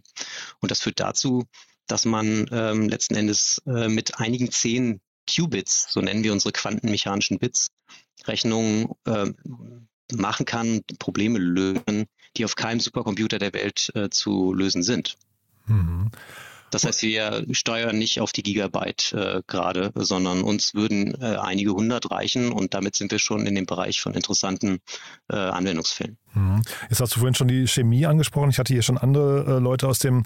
Und 0.60 0.70
das 0.70 0.82
führt 0.82 1.00
dazu, 1.00 1.46
dass 1.88 2.06
man 2.06 2.48
ähm, 2.52 2.90
letzten 2.90 3.16
Endes 3.16 3.62
äh, 3.66 3.88
mit 3.88 4.20
einigen 4.20 4.52
zehn 4.52 5.00
Qubits, 5.30 5.88
so 5.90 6.02
nennen 6.02 6.24
wir 6.24 6.34
unsere 6.34 6.52
quantenmechanischen 6.52 7.40
Bits, 7.40 7.70
Rechnungen 8.26 8.90
äh, 9.06 9.32
machen 10.14 10.46
kann, 10.46 10.82
Probleme 10.98 11.40
lösen, 11.40 12.06
die 12.36 12.46
auf 12.46 12.56
keinem 12.56 12.80
Supercomputer 12.80 13.40
der 13.40 13.54
Welt 13.54 13.92
äh, 13.96 14.10
zu 14.10 14.54
lösen 14.54 14.84
sind. 14.84 15.18
Mhm. 15.68 16.12
Das 16.72 16.86
heißt, 16.86 17.02
wir 17.02 17.46
steuern 17.52 17.98
nicht 17.98 18.22
auf 18.22 18.32
die 18.32 18.44
Gigabyte 18.44 19.14
äh, 19.14 19.42
gerade, 19.48 19.92
sondern 19.96 20.42
uns 20.42 20.74
würden 20.74 21.20
äh, 21.22 21.38
einige 21.38 21.72
hundert 21.72 22.12
reichen 22.12 22.52
und 22.52 22.74
damit 22.74 22.96
sind 22.96 23.12
wir 23.12 23.20
schon 23.20 23.46
in 23.46 23.56
dem 23.56 23.66
Bereich 23.66 24.02
von 24.02 24.14
interessanten 24.14 24.80
äh, 25.30 25.36
Anwendungsfällen. 25.36 26.18
Mhm. 26.34 26.62
Jetzt 26.90 27.02
hast 27.02 27.16
du 27.16 27.20
vorhin 27.20 27.36
schon 27.36 27.48
die 27.48 27.68
Chemie 27.68 28.06
angesprochen. 28.06 28.50
Ich 28.50 28.60
hatte 28.60 28.74
hier 28.74 28.84
schon 28.84 28.98
andere 28.98 29.58
äh, 29.58 29.60
Leute 29.60 29.88
aus 29.88 30.00
dem 30.00 30.24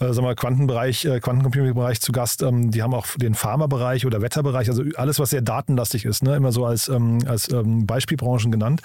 äh, 0.00 0.12
sagen 0.12 0.26
wir, 0.26 0.34
Quantenbereich, 0.34 1.04
äh, 1.04 1.20
Quantencomputing-Bereich 1.20 2.00
zu 2.00 2.12
Gast. 2.12 2.42
Ähm, 2.42 2.70
die 2.70 2.82
haben 2.82 2.94
auch 2.94 3.06
den 3.16 3.34
Pharmabereich 3.34 4.06
oder 4.06 4.20
Wetterbereich, 4.20 4.68
also 4.68 4.82
alles, 4.96 5.18
was 5.18 5.30
sehr 5.30 5.42
datenlastig 5.42 6.04
ist, 6.04 6.22
ne? 6.22 6.36
immer 6.36 6.52
so 6.52 6.64
als, 6.64 6.88
ähm, 6.88 7.20
als 7.26 7.50
ähm, 7.52 7.86
Beispielbranchen 7.86 8.50
genannt. 8.50 8.82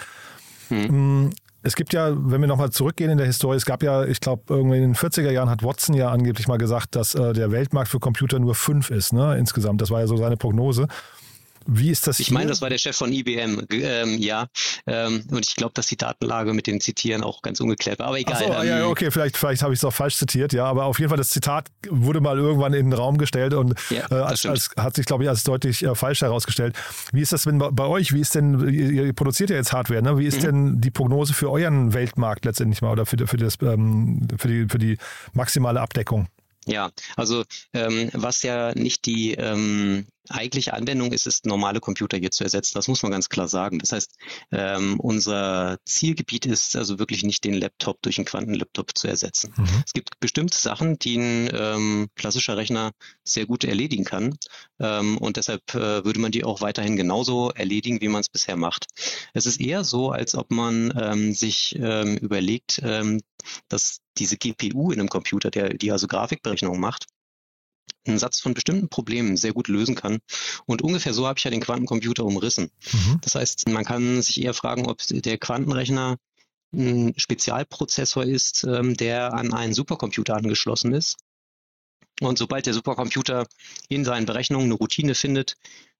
Mhm. 0.70 1.32
Es 1.62 1.76
gibt 1.76 1.94
ja, 1.94 2.12
wenn 2.16 2.40
wir 2.40 2.48
nochmal 2.48 2.70
zurückgehen 2.70 3.12
in 3.12 3.18
der 3.18 3.28
Historie, 3.28 3.58
es 3.58 3.66
gab 3.66 3.84
ja, 3.84 4.06
ich 4.06 4.22
glaube, 4.22 4.44
irgendwie 4.48 4.78
in 4.78 4.84
den 4.84 4.96
40er 4.96 5.30
Jahren 5.30 5.50
hat 5.50 5.62
Watson 5.62 5.94
ja 5.94 6.10
angeblich 6.10 6.48
mal 6.48 6.58
gesagt, 6.58 6.96
dass 6.96 7.16
äh, 7.16 7.34
der 7.34 7.52
Weltmarkt 7.52 7.90
für 7.90 8.00
Computer 8.00 8.40
nur 8.40 8.56
fünf 8.56 8.90
ist, 8.90 9.12
ne, 9.12 9.38
insgesamt. 9.38 9.82
Das 9.82 9.92
war 9.92 10.00
ja 10.00 10.08
so 10.08 10.16
seine 10.16 10.38
Prognose. 10.38 10.88
Wie 11.72 11.90
ist 11.90 12.08
das? 12.08 12.20
Ich 12.20 12.32
meine, 12.32 12.48
das 12.48 12.62
war 12.62 12.70
der 12.70 12.78
Chef 12.78 12.96
von 12.96 13.12
IBM, 13.12 13.66
ähm, 13.72 14.18
ja. 14.18 14.48
Ähm, 14.88 15.24
und 15.30 15.46
ich 15.48 15.56
glaube, 15.56 15.74
dass 15.76 15.88
die 15.88 15.98
Datenlage 15.98 16.54
mit 16.54 16.68
den 16.68 16.82
Zitieren 16.82 17.24
auch 17.24 17.42
ganz 17.42 17.60
ungeklärt 17.60 18.00
war. 18.00 18.08
Aber 18.08 18.20
egal. 18.20 18.38
So, 18.38 18.46
ja, 18.46 18.80
ähm, 18.80 18.88
okay, 18.88 19.12
vielleicht, 19.12 19.38
vielleicht 19.38 19.62
habe 19.62 19.74
ich 19.74 19.80
es 19.80 19.86
auch 19.86 19.94
falsch 19.94 20.16
zitiert, 20.16 20.52
ja. 20.54 20.66
Aber 20.66 20.86
auf 20.86 21.00
jeden 21.00 21.10
Fall, 21.10 21.18
das 21.18 21.30
Zitat 21.30 21.68
wurde 21.90 22.22
mal 22.22 22.38
irgendwann 22.38 22.74
in 22.74 22.90
den 22.90 22.94
Raum 22.94 23.18
gestellt 23.18 23.54
und 23.54 23.76
ja, 23.90 24.10
äh, 24.10 24.16
als, 24.16 24.46
als, 24.46 24.72
hat 24.78 24.96
sich, 24.96 25.06
glaube 25.06 25.24
ich, 25.24 25.30
als 25.30 25.44
deutlich 25.44 25.84
äh, 25.84 25.94
falsch 25.94 26.22
herausgestellt. 26.22 26.76
Wie 27.12 27.22
ist 27.22 27.34
das 27.34 27.44
denn 27.44 27.60
bei, 27.60 27.70
bei, 27.70 27.86
euch? 27.86 28.14
Wie 28.14 28.22
ist 28.22 28.36
denn, 28.36 28.68
ihr, 28.68 29.06
ihr, 29.06 29.14
produziert 29.14 29.50
ja 29.50 29.56
jetzt 29.56 29.72
Hardware, 29.72 30.02
ne? 30.02 30.18
Wie 30.18 30.26
ist 30.26 30.38
mhm. 30.38 30.46
denn 30.46 30.82
die 30.82 30.92
Prognose 30.92 31.34
für 31.34 31.52
euren 31.52 31.94
Weltmarkt 31.94 32.46
letztendlich 32.46 32.82
mal 32.82 32.92
oder 32.92 33.06
für, 33.06 33.28
für, 33.28 33.38
das, 33.38 33.58
ähm, 33.62 34.28
für, 34.38 34.48
die, 34.48 34.66
für 34.68 34.80
die 34.80 34.98
maximale 35.34 35.82
Abdeckung? 35.82 36.28
Ja, 36.66 36.92
also 37.16 37.44
ähm, 37.74 38.10
was 38.14 38.44
ja 38.44 38.74
nicht 38.76 39.06
die 39.06 39.34
ähm, 39.34 40.06
eigentliche 40.30 40.74
Anwendung 40.74 41.12
ist 41.12 41.28
es, 41.28 41.44
normale 41.44 41.80
Computer 41.80 42.18
hier 42.18 42.32
zu 42.32 42.44
ersetzen. 42.44 42.74
Das 42.76 42.88
muss 42.88 43.04
man 43.04 43.12
ganz 43.12 43.30
klar 43.30 43.48
sagen. 43.48 43.80
Das 43.80 43.92
heißt, 43.92 44.16
ähm, 44.52 45.00
unser 45.00 45.78
Zielgebiet 45.86 46.46
ist 46.46 46.76
also 46.76 47.00
wirklich 47.00 47.24
nicht 47.24 47.44
den 47.44 47.54
Laptop 47.54 48.02
durch 48.02 48.18
einen 48.18 48.26
Quantenlaptop 48.26 48.98
zu 48.98 49.08
ersetzen. 49.08 49.54
Mhm. 49.58 49.84
Es 49.86 49.94
gibt 49.94 50.20
bestimmte 50.20 50.58
Sachen, 50.58 51.00
die 51.00 51.18
ein 51.18 51.50
ähm, 51.54 52.08
klassischer 52.16 52.58
Rechner 52.58 52.92
sehr 53.24 53.46
gut 53.46 53.64
erledigen 53.64 54.06
kann. 54.06 54.38
Ähm, 54.80 55.18
und 55.18 55.38
deshalb 55.38 55.74
äh, 55.76 56.04
würde 56.06 56.20
man 56.20 56.32
die 56.32 56.44
auch 56.44 56.62
weiterhin 56.62 56.96
genauso 56.96 57.50
erledigen, 57.52 58.02
wie 58.02 58.08
man 58.08 58.22
es 58.22 58.30
bisher 58.30 58.56
macht. 58.56 58.88
Es 59.34 59.46
ist 59.46 59.60
eher 59.60 59.84
so, 59.84 60.12
als 60.12 60.36
ob 60.36 60.52
man 60.52 60.94
ähm, 61.00 61.34
sich 61.34 61.76
ähm, 61.80 62.18
überlegt, 62.18 62.82
ähm, 62.84 63.22
dass 63.68 64.02
diese 64.18 64.38
GPU 64.38 64.92
in 64.92 65.00
einem 65.00 65.10
Computer, 65.10 65.50
der, 65.50 65.74
die 65.74 65.92
also 65.92 66.08
Grafikberechnung 66.08 66.80
macht, 66.80 67.06
einen 68.08 68.20
Satz 68.20 68.40
von 68.40 68.54
bestimmten 68.54 68.90
Problemen 68.90 69.38
sehr 69.38 69.54
gut 69.54 69.68
lösen 69.68 69.96
kann. 69.96 70.20
Und 70.66 70.82
ungefähr 70.82 71.14
so 71.14 71.28
habe 71.28 71.38
ich 71.38 71.44
ja 71.44 71.52
den 71.52 71.62
Quantencomputer 71.62 72.26
umrissen. 72.26 72.72
Mhm. 72.92 73.20
Das 73.22 73.36
heißt, 73.36 73.70
man 73.70 73.86
kann 73.86 74.22
sich 74.22 74.42
eher 74.42 74.54
fragen, 74.54 74.88
ob 74.88 75.02
der 75.08 75.38
Quantenrechner 75.38 76.18
ein 76.74 77.14
Spezialprozessor 77.18 78.24
ist, 78.24 78.64
ähm, 78.64 78.96
der 78.96 79.34
an 79.34 79.54
einen 79.54 79.74
Supercomputer 79.74 80.36
angeschlossen 80.36 80.94
ist. 80.94 81.18
Und 82.22 82.38
sobald 82.38 82.66
der 82.66 82.74
Supercomputer 82.74 83.48
in 83.88 84.06
seinen 84.06 84.26
Berechnungen 84.26 84.66
eine 84.66 84.76
Routine 84.76 85.16
findet, 85.16 85.56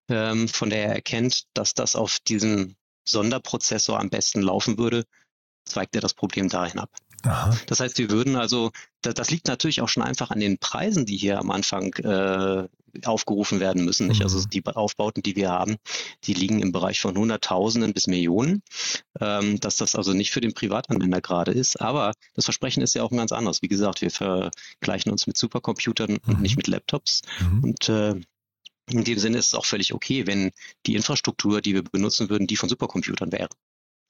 ähm, 0.10 0.48
von 0.48 0.70
der 0.70 0.86
er 0.86 0.96
erkennt, 0.96 1.44
dass 1.54 1.74
das 1.74 1.96
auf 1.96 2.20
diesem 2.20 2.76
Sonderprozessor 3.06 4.00
am 4.00 4.10
besten 4.10 4.42
laufen 4.42 4.78
würde, 4.78 5.06
zweigt 5.66 5.96
er 5.96 6.02
das 6.02 6.14
Problem 6.14 6.50
dahin 6.50 6.80
ab. 6.80 6.92
Aha. 7.24 7.56
Das 7.68 7.80
heißt, 7.80 7.98
wir 7.98 8.10
würden 8.10 8.36
also, 8.36 8.72
das, 9.02 9.14
das, 9.14 9.32
liegt 9.32 9.48
natürlich 9.48 9.82
auch 9.82 9.90
schon 9.90 10.04
einfach 10.04 10.32
an 10.32 10.40
den 10.40 10.58
Preisen, 10.58 11.06
die 11.06 11.18
hier 11.18 11.40
am 11.40 11.52
Anfang 11.52 11.94
äh, 11.96 12.68
aufgerufen 13.04 13.60
werden 13.60 13.86
müssen. 13.86 14.10
Also 14.22 14.40
mhm. 14.40 14.50
die 14.50 14.66
Aufbauten, 14.66 15.22
die 15.22 15.36
wir 15.36 15.50
haben, 15.50 15.78
die 16.24 16.34
liegen 16.34 16.60
im 16.62 16.72
Bereich 16.72 17.00
von 17.00 17.18
Hunderttausenden 17.18 17.94
bis 17.94 18.08
Millionen. 18.08 18.64
Ähm, 19.20 19.60
dass 19.60 19.78
das 19.78 19.96
also 19.96 20.14
nicht 20.14 20.32
für 20.32 20.42
den 20.42 20.54
Privatanwender 20.54 21.22
gerade 21.22 21.52
ist. 21.52 21.82
Aber 21.82 22.14
das 22.36 22.46
Versprechen 22.46 22.82
ist 22.82 22.96
ja 22.96 23.04
auch 23.04 23.12
ein 23.12 23.18
ganz 23.18 23.32
anderes. 23.32 23.62
Wie 23.62 23.68
gesagt, 23.68 24.02
wir 24.02 24.12
vergleichen 24.12 25.12
uns 25.12 25.28
mit 25.28 25.38
Supercomputern 25.38 26.12
mhm. 26.12 26.20
und 26.26 26.42
nicht 26.42 26.58
mit 26.58 26.68
Laptops. 26.68 27.22
Mhm. 27.40 27.64
Und 27.64 27.90
äh, 27.90 28.16
in 28.90 29.04
dem 29.04 29.20
Sinne 29.20 29.38
ist 29.38 29.48
es 29.48 29.54
auch 29.54 29.66
völlig 29.66 29.94
okay, 29.94 30.26
wenn 30.26 30.52
die 30.86 30.96
Infrastruktur, 30.96 31.62
die 31.62 31.76
wir 31.76 31.84
benutzen 31.84 32.30
würden, 32.30 32.48
die 32.48 32.56
von 32.56 32.70
Supercomputern 32.70 33.32
wäre. 33.32 33.50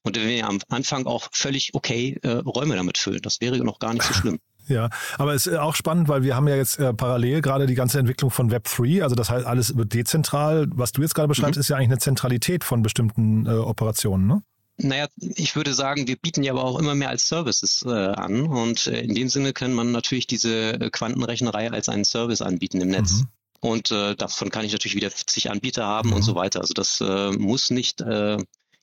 Und 0.02 0.16
wenn 0.16 0.28
wir 0.28 0.48
am 0.48 0.58
Anfang 0.68 1.06
auch 1.06 1.28
völlig 1.32 1.74
okay 1.74 2.18
äh, 2.22 2.28
Räume 2.28 2.76
damit 2.76 2.98
füllen, 2.98 3.20
das 3.22 3.40
wäre 3.40 3.58
noch 3.58 3.78
gar 3.78 3.92
nicht 3.92 4.04
so 4.04 4.14
schlimm. 4.14 4.38
Ja, 4.68 4.88
aber 5.18 5.34
es 5.34 5.48
ist 5.48 5.58
auch 5.58 5.74
spannend, 5.74 6.08
weil 6.08 6.22
wir 6.22 6.36
haben 6.36 6.46
ja 6.46 6.54
jetzt 6.54 6.78
äh, 6.78 6.94
parallel 6.94 7.42
gerade 7.42 7.66
die 7.66 7.74
ganze 7.74 7.98
Entwicklung 7.98 8.30
von 8.30 8.52
Web3, 8.52 9.02
also 9.02 9.16
das 9.16 9.28
heißt 9.28 9.44
alles 9.44 9.76
wird 9.76 9.92
dezentral. 9.92 10.68
Was 10.70 10.92
du 10.92 11.02
jetzt 11.02 11.14
gerade 11.14 11.26
beschreibst, 11.26 11.56
mhm. 11.56 11.60
ist 11.60 11.68
ja 11.70 11.76
eigentlich 11.76 11.88
eine 11.88 11.98
Zentralität 11.98 12.62
von 12.62 12.82
bestimmten 12.82 13.46
äh, 13.46 13.50
Operationen, 13.50 14.28
ne? 14.28 14.42
Naja, 14.76 15.08
ich 15.18 15.56
würde 15.56 15.74
sagen, 15.74 16.06
wir 16.06 16.16
bieten 16.16 16.42
ja 16.42 16.52
aber 16.52 16.64
auch 16.64 16.78
immer 16.78 16.94
mehr 16.94 17.10
als 17.10 17.28
Services 17.28 17.84
äh, 17.84 17.90
an 17.90 18.46
und 18.46 18.86
äh, 18.86 19.00
in 19.00 19.14
dem 19.14 19.28
Sinne 19.28 19.52
kann 19.52 19.74
man 19.74 19.92
natürlich 19.92 20.26
diese 20.26 20.74
äh, 20.74 20.90
Quantenrechnerei 20.90 21.70
als 21.70 21.88
einen 21.88 22.04
Service 22.04 22.40
anbieten 22.40 22.80
im 22.80 22.88
Netz. 22.88 23.14
Mhm. 23.14 23.28
Und 23.60 23.90
äh, 23.90 24.14
davon 24.14 24.50
kann 24.50 24.64
ich 24.64 24.72
natürlich 24.72 24.94
wieder 24.94 25.10
zig 25.10 25.50
Anbieter 25.50 25.84
haben 25.84 26.10
mhm. 26.10 26.16
und 26.16 26.22
so 26.22 26.34
weiter. 26.34 26.60
Also 26.60 26.72
das 26.72 27.00
muss 27.36 27.70
nicht 27.70 28.02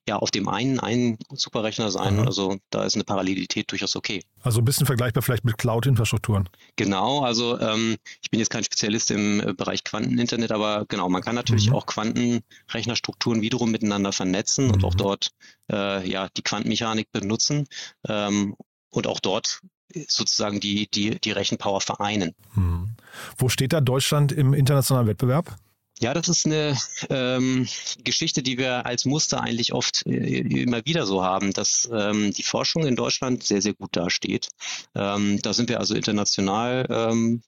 ja 0.08 0.18
auf 0.18 0.32
dem 0.32 0.48
einen 0.48 0.80
einen 0.80 1.18
Superrechner 1.34 1.92
sein. 1.92 2.18
Mhm. 2.18 2.28
Also 2.28 2.58
da 2.70 2.84
ist 2.84 2.96
eine 2.96 3.04
Parallelität 3.04 3.70
durchaus 3.72 3.96
okay. 3.96 4.24
Also 4.42 4.60
ein 4.60 4.66
bisschen 4.66 4.86
vergleichbar 4.86 5.22
vielleicht 5.22 5.46
mit 5.46 5.58
Cloud-Infrastrukturen. 5.58 6.50
Genau, 6.76 7.22
also 7.22 7.60
ähm, 7.60 7.98
ich 8.22 8.30
bin 8.30 8.40
jetzt 8.40 8.50
kein 8.50 8.64
Spezialist 8.64 9.12
im 9.12 9.42
äh, 9.42 9.54
Bereich 9.54 9.84
Quanteninternet, 9.84 10.52
aber 10.52 10.86
genau, 10.88 11.10
man 11.10 11.22
kann 11.22 11.36
natürlich 11.36 11.70
mhm. 11.70 11.76
auch 11.76 11.86
Quantenrechnerstrukturen 11.86 13.42
wiederum 13.42 13.72
miteinander 13.72 14.12
vernetzen 14.12 14.68
mhm. 14.68 14.74
und 14.74 14.84
auch 14.84 14.94
mhm. 14.94 14.98
dort 14.98 15.30
äh, 15.72 16.10
ja 16.10 16.30
die 16.36 16.42
Quantenmechanik 16.42 17.12
benutzen. 17.12 17.68
Ähm, 18.08 18.56
und 18.90 19.06
auch 19.06 19.20
dort 19.20 19.62
sozusagen 20.08 20.60
die, 20.60 20.90
die, 20.90 21.20
die 21.20 21.32
Rechenpower 21.32 21.82
vereinen. 21.82 22.34
Mhm. 22.56 22.96
Wo 23.38 23.50
steht 23.50 23.74
da 23.74 23.82
Deutschland 23.82 24.32
im 24.32 24.54
internationalen 24.54 25.08
Wettbewerb? 25.08 25.56
Ja, 26.00 26.13
das 26.13 26.27
ist 26.27 26.46
eine 26.46 26.77
ähm, 27.10 27.68
Geschichte, 28.04 28.44
die 28.44 28.58
wir 28.58 28.86
als 28.86 29.06
Muster 29.06 29.42
eigentlich 29.42 29.74
oft 29.74 30.06
äh, 30.06 30.39
immer 30.39 30.86
wieder 30.86 31.06
so 31.06 31.24
haben, 31.24 31.54
dass 31.54 31.89
ähm, 31.92 32.32
die 32.34 32.44
Forschung 32.44 32.86
in 32.86 32.96
Deutschland 32.96 33.44
sehr, 33.44 33.62
sehr 33.62 33.74
gut 33.74 33.96
dasteht. 33.96 34.50
Ähm, 34.94 35.42
da 35.42 35.54
sind 35.54 35.70
wir 35.70 35.80
also 35.80 35.96
international 35.96 36.86
ähm, 36.89 37.42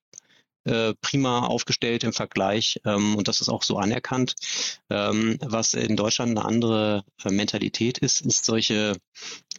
äh, 0.65 0.94
prima 1.01 1.46
aufgestellt 1.46 2.03
im 2.03 2.13
Vergleich 2.13 2.82
ähm, 2.86 3.15
und 3.15 3.27
das 3.27 3.41
ist 3.41 3.50
auch 3.50 3.63
so 3.63 3.77
anerkannt. 3.77 4.36
Ähm, 4.89 5.38
was 5.41 5.74
in 5.74 5.96
Deutschland 5.96 6.32
eine 6.32 6.46
andere 6.46 7.06
äh, 7.24 7.32
Mentalität 7.32 8.00
ist, 8.00 8.22
ist 8.22 8.46
solche 8.46 8.98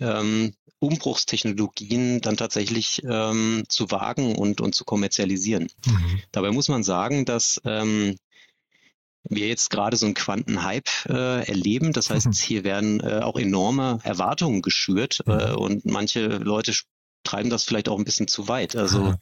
ähm, 0.00 0.52
Umbruchstechnologien 0.80 2.20
dann 2.22 2.36
tatsächlich 2.36 3.02
ähm, 3.04 3.64
zu 3.68 3.90
wagen 3.90 4.34
und, 4.34 4.60
und 4.60 4.74
zu 4.74 4.84
kommerzialisieren. 4.84 5.68
Mhm. 5.86 6.22
Dabei 6.32 6.50
muss 6.50 6.68
man 6.68 6.82
sagen, 6.82 7.24
dass 7.24 7.60
ähm, 7.64 8.16
wir 9.28 9.48
jetzt 9.48 9.70
gerade 9.70 9.96
so 9.96 10.06
einen 10.06 10.14
Quantenhype 10.14 10.90
äh, 11.08 11.46
erleben. 11.48 11.92
Das 11.92 12.10
heißt, 12.10 12.26
mhm. 12.26 12.32
hier 12.32 12.64
werden 12.64 13.00
äh, 13.00 13.20
auch 13.20 13.36
enorme 13.36 13.98
Erwartungen 14.02 14.62
geschürt 14.62 15.22
äh, 15.26 15.50
mhm. 15.50 15.56
und 15.56 15.84
manche 15.84 16.26
Leute 16.26 16.72
treiben 17.22 17.50
das 17.50 17.64
vielleicht 17.64 17.88
auch 17.88 17.98
ein 17.98 18.04
bisschen 18.04 18.28
zu 18.28 18.48
weit. 18.48 18.76
Also 18.76 19.14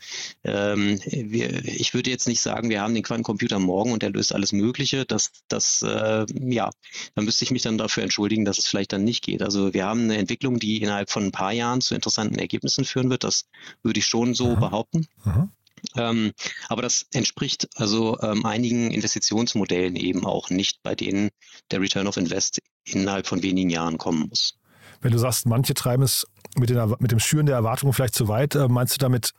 ähm, 0.45 1.01
wir, 1.05 1.65
ich 1.65 1.95
würde 1.95 2.11
jetzt 2.11 2.29
nicht 2.29 2.41
sagen, 2.41 2.71
wir 2.71 2.81
haben 2.81 2.95
den 2.95 3.03
Quantencomputer 3.03 3.59
morgen 3.59 3.93
und 3.93 4.03
der 4.03 4.11
löst 4.11 4.33
alles 4.33 4.53
Mögliche. 4.53 5.05
Das, 5.05 5.31
das 5.49 5.83
äh, 5.83 6.25
ja, 6.33 6.71
dann 7.15 7.25
müsste 7.25 7.45
ich 7.45 7.51
mich 7.51 7.63
dann 7.63 7.77
dafür 7.77 8.05
entschuldigen, 8.05 8.45
dass 8.45 8.59
es 8.59 8.67
vielleicht 8.67 8.93
dann 8.93 9.05
nicht 9.05 9.25
geht. 9.25 9.43
Also 9.43 9.75
wir 9.75 9.85
haben 9.85 10.03
eine 10.03 10.17
Entwicklung, 10.17 10.59
die 10.59 10.81
innerhalb 10.81 11.11
von 11.11 11.25
ein 11.25 11.33
paar 11.33 11.53
Jahren 11.53 11.81
zu 11.81 11.95
interessanten 11.95 12.39
Ergebnissen 12.39 12.85
führen 12.85 13.11
wird. 13.11 13.25
Das 13.25 13.47
würde 13.83 13.99
ich 13.99 14.07
schon 14.07 14.35
so 14.35 14.53
Aha. 14.53 14.61
behaupten. 14.61 15.09
Aha. 15.25 15.49
Ähm, 15.97 16.33
aber 16.69 16.83
das 16.83 17.07
entspricht 17.13 17.69
also 17.77 18.19
ähm, 18.21 18.45
einigen 18.45 18.91
Investitionsmodellen 18.91 19.97
eben 19.97 20.25
auch 20.27 20.51
nicht, 20.51 20.83
bei 20.83 20.95
denen 20.95 21.31
der 21.71 21.81
Return 21.81 22.07
of 22.07 22.17
Invest 22.17 22.61
innerhalb 22.85 23.27
von 23.27 23.43
wenigen 23.43 23.71
Jahren 23.71 23.99
kommen 23.99 24.29
muss. 24.29 24.55
Wenn 25.01 25.13
du 25.13 25.19
sagst, 25.19 25.47
manche 25.47 25.75
treiben 25.75 26.03
es 26.03 26.27
mit, 26.57 26.71
den, 26.71 26.95
mit 26.99 27.13
dem 27.13 27.21
Schüren 27.21 27.47
der 27.47 27.55
Erwartungen 27.55 27.93
vielleicht 27.93 28.15
zu 28.15 28.29
weit, 28.29 28.55
äh, 28.55 28.69
meinst 28.69 28.95
du 28.95 28.99
damit 28.99 29.33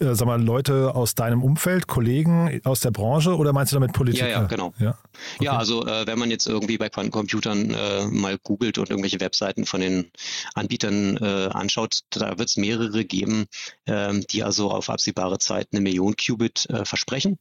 äh, 0.00 0.14
sag 0.14 0.26
mal, 0.26 0.42
Leute 0.42 0.94
aus 0.94 1.14
deinem 1.14 1.42
Umfeld, 1.42 1.86
Kollegen 1.86 2.60
aus 2.64 2.80
der 2.80 2.90
Branche 2.90 3.36
oder 3.36 3.52
meinst 3.52 3.72
du 3.72 3.76
damit 3.76 3.92
Politiker? 3.92 4.28
Ja, 4.28 4.42
ja 4.42 4.46
genau. 4.46 4.72
Ja, 4.78 4.98
okay. 5.36 5.44
ja 5.44 5.56
also 5.56 5.86
äh, 5.86 6.06
wenn 6.06 6.18
man 6.18 6.30
jetzt 6.30 6.46
irgendwie 6.46 6.78
bei 6.78 6.88
Quantencomputern 6.88 7.70
äh, 7.70 8.06
mal 8.06 8.38
googelt 8.38 8.78
und 8.78 8.90
irgendwelche 8.90 9.20
Webseiten 9.20 9.66
von 9.66 9.80
den 9.80 10.10
Anbietern 10.54 11.16
äh, 11.16 11.48
anschaut, 11.52 12.00
da 12.10 12.38
wird 12.38 12.48
es 12.48 12.56
mehrere 12.56 13.04
geben, 13.04 13.46
ähm, 13.86 14.24
die 14.30 14.42
also 14.42 14.70
auf 14.70 14.90
absehbare 14.90 15.38
Zeit 15.38 15.68
eine 15.72 15.80
Million 15.80 16.14
Qubit 16.16 16.68
äh, 16.70 16.84
versprechen 16.84 17.38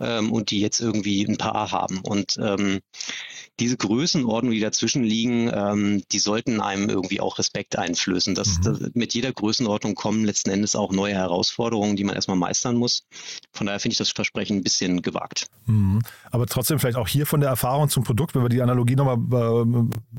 ähm, 0.00 0.32
und 0.32 0.50
die 0.50 0.60
jetzt 0.60 0.80
irgendwie 0.80 1.24
ein 1.24 1.36
paar 1.36 1.70
haben. 1.70 2.00
Und 2.00 2.36
ähm, 2.40 2.80
diese 3.60 3.76
Größenordnungen, 3.76 4.54
die 4.54 4.60
dazwischen 4.60 5.04
liegen, 5.04 5.50
ähm, 5.54 6.02
die 6.10 6.18
sollten 6.18 6.60
einem 6.60 6.88
irgendwie 6.88 7.20
auch 7.20 7.38
Respekt 7.38 7.78
einflößen. 7.78 8.34
Das, 8.34 8.58
mhm. 8.58 8.62
das, 8.62 8.78
mit 8.94 9.14
jeder 9.14 9.32
Größenordnung 9.32 9.94
kommen 9.94 10.24
letzten 10.24 10.50
Endes 10.50 10.74
auch 10.74 10.90
neue 10.92 11.14
Herausforderungen, 11.14 11.93
die 11.96 12.04
man 12.04 12.14
erstmal 12.14 12.36
meistern 12.36 12.76
muss. 12.76 13.04
Von 13.52 13.66
daher 13.66 13.80
finde 13.80 13.92
ich 13.92 13.98
das 13.98 14.10
Versprechen 14.10 14.58
ein 14.58 14.62
bisschen 14.62 15.02
gewagt. 15.02 15.46
Mhm. 15.66 16.00
Aber 16.30 16.46
trotzdem 16.46 16.78
vielleicht 16.78 16.96
auch 16.96 17.08
hier 17.08 17.26
von 17.26 17.40
der 17.40 17.50
Erfahrung 17.50 17.88
zum 17.88 18.04
Produkt, 18.04 18.34
wenn 18.34 18.42
wir 18.42 18.48
die 18.48 18.62
Analogie 18.62 18.96
nochmal 18.96 19.18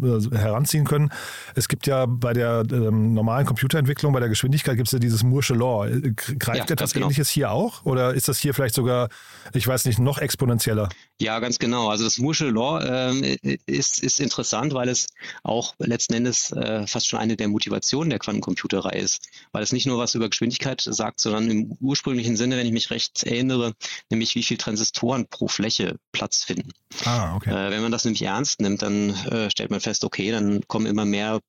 äh, 0.02 0.06
äh, 0.06 0.38
heranziehen 0.38 0.86
können. 0.86 1.12
Es 1.56 1.68
gibt 1.68 1.88
ja 1.88 2.06
bei 2.06 2.34
der 2.34 2.64
ähm, 2.72 3.14
normalen 3.14 3.46
Computerentwicklung, 3.46 4.14
bei 4.14 4.20
der 4.20 4.30
Geschwindigkeit 4.30 4.76
gibt 4.76 4.88
es 4.88 4.92
ja 4.92 5.00
dieses 5.00 5.24
Moore'sche 5.24 5.56
Law. 5.56 5.88
Äh, 5.88 6.12
greift 6.12 6.70
ja, 6.70 6.74
etwas 6.74 6.94
genau. 6.94 7.08
Ähnliches 7.08 7.30
hier 7.30 7.52
auch? 7.52 7.86
Oder 7.86 8.14
ist 8.14 8.28
das 8.28 8.40
hier 8.40 8.54
vielleicht 8.54 8.76
sogar, 8.76 9.10
ich 9.54 9.68
weiß 9.68 9.86
nicht, 9.86 10.00
noch 10.00 10.18
exponentieller? 10.18 10.90
Ja, 11.20 11.40
ganz 11.40 11.60
genau. 11.60 11.90
Also 11.90 12.04
das 12.04 12.18
Moore'sche 12.18 12.50
Law 12.50 12.82
ähm, 12.82 13.24
ist, 13.66 14.04
ist 14.04 14.20
interessant, 14.20 14.74
weil 14.74 14.90
es 14.90 15.08
auch 15.44 15.74
letzten 15.80 16.14
Endes 16.14 16.52
äh, 16.52 16.86
fast 16.88 17.08
schon 17.08 17.20
eine 17.20 17.36
der 17.36 17.48
Motivationen 17.48 18.10
der 18.10 18.20
Quantencomputerei 18.20 18.98
ist, 18.98 19.30
weil 19.52 19.64
es 19.64 19.72
nicht 19.72 19.86
nur 19.86 19.98
was 19.98 20.16
über 20.16 20.30
Geschwindigkeit 20.30 20.82
sagt, 20.82 21.20
sondern 21.22 21.50
im 21.50 21.65
ursprünglichen 21.80 22.38
Sinne, 22.38 22.58
wenn 22.58 22.66
ich 22.66 22.74
mich 22.74 22.90
recht 22.90 23.24
erinnere, 23.24 23.74
nämlich 24.10 24.36
wie 24.36 24.44
viel 24.44 24.58
Transistoren 24.58 25.28
pro 25.28 25.48
Fläche 25.48 25.98
Platz 26.12 26.44
finden. 26.44 26.72
Ah, 27.04 27.36
okay. 27.36 27.50
Äh, 27.50 27.72
wenn 27.72 27.82
man 27.82 27.92
das 27.92 28.06
nämlich 28.06 28.22
ernst 28.22 28.62
nimmt, 28.62 28.82
dann 28.82 29.10
äh, 29.26 29.50
stellt 29.50 29.72
man 29.72 29.82
fest, 29.82 30.04
okay, 30.04 30.32
dann 30.32 30.62
kommen 30.68 30.86
immer 30.86 31.06
mehr 31.06 31.40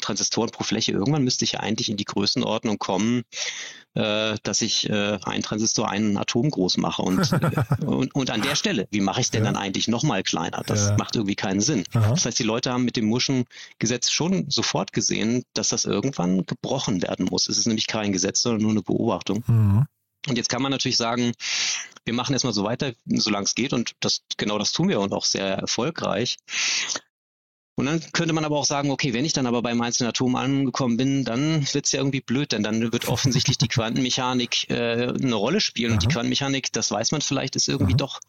Transistoren 0.00 0.50
pro 0.50 0.64
Fläche. 0.64 0.92
Irgendwann 0.92 1.24
müsste 1.24 1.44
ich 1.44 1.52
ja 1.52 1.60
eigentlich 1.60 1.88
in 1.88 1.96
die 1.96 2.04
Größenordnung 2.04 2.78
kommen, 2.78 3.22
äh, 3.94 4.36
dass 4.42 4.60
ich 4.60 4.88
äh, 4.88 5.18
ein 5.24 5.42
Transistor 5.42 5.88
einen 5.88 6.16
Atom 6.16 6.50
groß 6.50 6.76
mache. 6.76 7.02
Und, 7.02 7.32
äh, 7.32 7.64
und, 7.84 8.14
und, 8.14 8.30
an 8.30 8.42
der 8.42 8.54
Stelle, 8.54 8.86
wie 8.90 9.00
mache 9.00 9.20
ich 9.20 9.26
es 9.26 9.30
denn 9.30 9.44
ja. 9.44 9.52
dann 9.52 9.60
eigentlich 9.60 9.88
nochmal 9.88 10.22
kleiner? 10.22 10.62
Das 10.66 10.90
ja. 10.90 10.96
macht 10.96 11.16
irgendwie 11.16 11.34
keinen 11.34 11.60
Sinn. 11.60 11.84
Aha. 11.94 12.10
Das 12.10 12.24
heißt, 12.24 12.38
die 12.38 12.44
Leute 12.44 12.72
haben 12.72 12.84
mit 12.84 12.96
dem 12.96 13.06
Muschen 13.06 13.44
Gesetz 13.78 14.10
schon 14.10 14.48
sofort 14.50 14.92
gesehen, 14.92 15.44
dass 15.54 15.70
das 15.70 15.84
irgendwann 15.84 16.46
gebrochen 16.46 17.02
werden 17.02 17.26
muss. 17.30 17.48
Es 17.48 17.58
ist 17.58 17.66
nämlich 17.66 17.86
kein 17.86 18.12
Gesetz, 18.12 18.42
sondern 18.42 18.62
nur 18.62 18.70
eine 18.70 18.82
Beobachtung. 18.82 19.42
Mhm. 19.46 19.86
Und 20.28 20.36
jetzt 20.36 20.50
kann 20.50 20.62
man 20.62 20.70
natürlich 20.70 20.98
sagen, 20.98 21.32
wir 22.04 22.14
machen 22.14 22.32
erstmal 22.32 22.52
so 22.52 22.64
weiter, 22.64 22.92
solange 23.06 23.44
es 23.44 23.54
geht. 23.54 23.72
Und 23.72 23.92
das, 24.00 24.22
genau 24.36 24.58
das 24.58 24.72
tun 24.72 24.88
wir 24.88 25.00
und 25.00 25.12
auch 25.12 25.24
sehr 25.24 25.46
erfolgreich. 25.46 26.36
Und 27.80 27.86
dann 27.86 28.02
könnte 28.12 28.34
man 28.34 28.44
aber 28.44 28.58
auch 28.58 28.66
sagen, 28.66 28.90
okay, 28.90 29.14
wenn 29.14 29.24
ich 29.24 29.32
dann 29.32 29.46
aber 29.46 29.62
beim 29.62 29.80
einzelnen 29.80 30.10
Atom 30.10 30.36
angekommen 30.36 30.98
bin, 30.98 31.24
dann 31.24 31.66
wird 31.72 31.86
es 31.86 31.92
ja 31.92 32.00
irgendwie 32.00 32.20
blöd, 32.20 32.52
denn 32.52 32.62
dann 32.62 32.92
wird 32.92 33.08
offensichtlich 33.08 33.56
die 33.56 33.68
Quantenmechanik 33.68 34.68
äh, 34.68 35.08
eine 35.08 35.34
Rolle 35.34 35.62
spielen. 35.62 35.92
Aha. 35.92 35.94
Und 35.94 36.02
die 36.02 36.08
Quantenmechanik, 36.08 36.72
das 36.74 36.90
weiß 36.90 37.12
man 37.12 37.22
vielleicht, 37.22 37.56
ist 37.56 37.68
irgendwie 37.68 37.92
Aha. 37.92 37.98
doch 37.98 38.20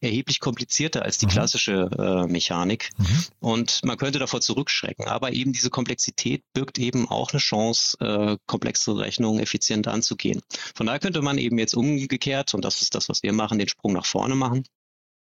erheblich 0.00 0.38
komplizierter 0.38 1.02
als 1.02 1.18
die 1.18 1.26
Aha. 1.26 1.32
klassische 1.32 1.90
äh, 1.98 2.30
Mechanik. 2.30 2.90
Mhm. 2.98 3.24
Und 3.40 3.84
man 3.84 3.96
könnte 3.96 4.20
davor 4.20 4.40
zurückschrecken. 4.40 5.06
Aber 5.06 5.32
eben 5.32 5.52
diese 5.52 5.70
Komplexität 5.70 6.44
birgt 6.52 6.78
eben 6.78 7.08
auch 7.08 7.32
eine 7.32 7.40
Chance, 7.40 7.96
äh, 7.98 8.36
komplexe 8.46 8.96
Rechnungen 8.96 9.40
effizient 9.40 9.88
anzugehen. 9.88 10.40
Von 10.76 10.86
daher 10.86 11.00
könnte 11.00 11.20
man 11.20 11.36
eben 11.38 11.58
jetzt 11.58 11.74
umgekehrt, 11.74 12.54
und 12.54 12.64
das 12.64 12.80
ist 12.80 12.94
das, 12.94 13.08
was 13.08 13.24
wir 13.24 13.32
machen, 13.32 13.58
den 13.58 13.68
Sprung 13.68 13.92
nach 13.92 14.06
vorne 14.06 14.36
machen 14.36 14.62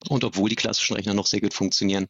und 0.09 0.23
obwohl 0.23 0.49
die 0.49 0.55
klassischen 0.55 0.95
Rechner 0.95 1.13
noch 1.13 1.27
sehr 1.27 1.41
gut 1.41 1.53
funktionieren, 1.53 2.07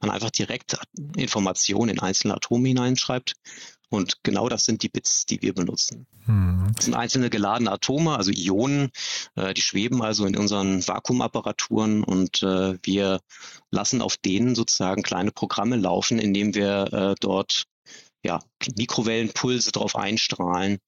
man 0.00 0.10
einfach 0.10 0.30
direkt 0.30 0.78
Informationen 1.16 1.90
in 1.90 2.00
einzelne 2.00 2.34
Atome 2.34 2.68
hineinschreibt. 2.68 3.34
Und 3.88 4.24
genau 4.24 4.48
das 4.48 4.64
sind 4.64 4.82
die 4.82 4.88
Bits, 4.88 5.26
die 5.26 5.40
wir 5.42 5.54
benutzen. 5.54 6.06
Hm. 6.24 6.72
Das 6.74 6.86
sind 6.86 6.94
einzelne 6.94 7.30
geladene 7.30 7.70
Atome, 7.70 8.16
also 8.16 8.32
Ionen, 8.32 8.90
äh, 9.36 9.54
die 9.54 9.62
schweben 9.62 10.02
also 10.02 10.26
in 10.26 10.36
unseren 10.36 10.86
Vakuumapparaturen 10.86 12.02
und 12.02 12.42
äh, 12.42 12.78
wir 12.82 13.20
lassen 13.70 14.02
auf 14.02 14.16
denen 14.16 14.56
sozusagen 14.56 15.04
kleine 15.04 15.30
Programme 15.30 15.76
laufen, 15.76 16.18
indem 16.18 16.54
wir 16.54 16.92
äh, 16.92 17.14
dort 17.20 17.66
ja, 18.24 18.40
Mikrowellenpulse 18.76 19.70
drauf 19.70 19.94
einstrahlen 19.94 20.78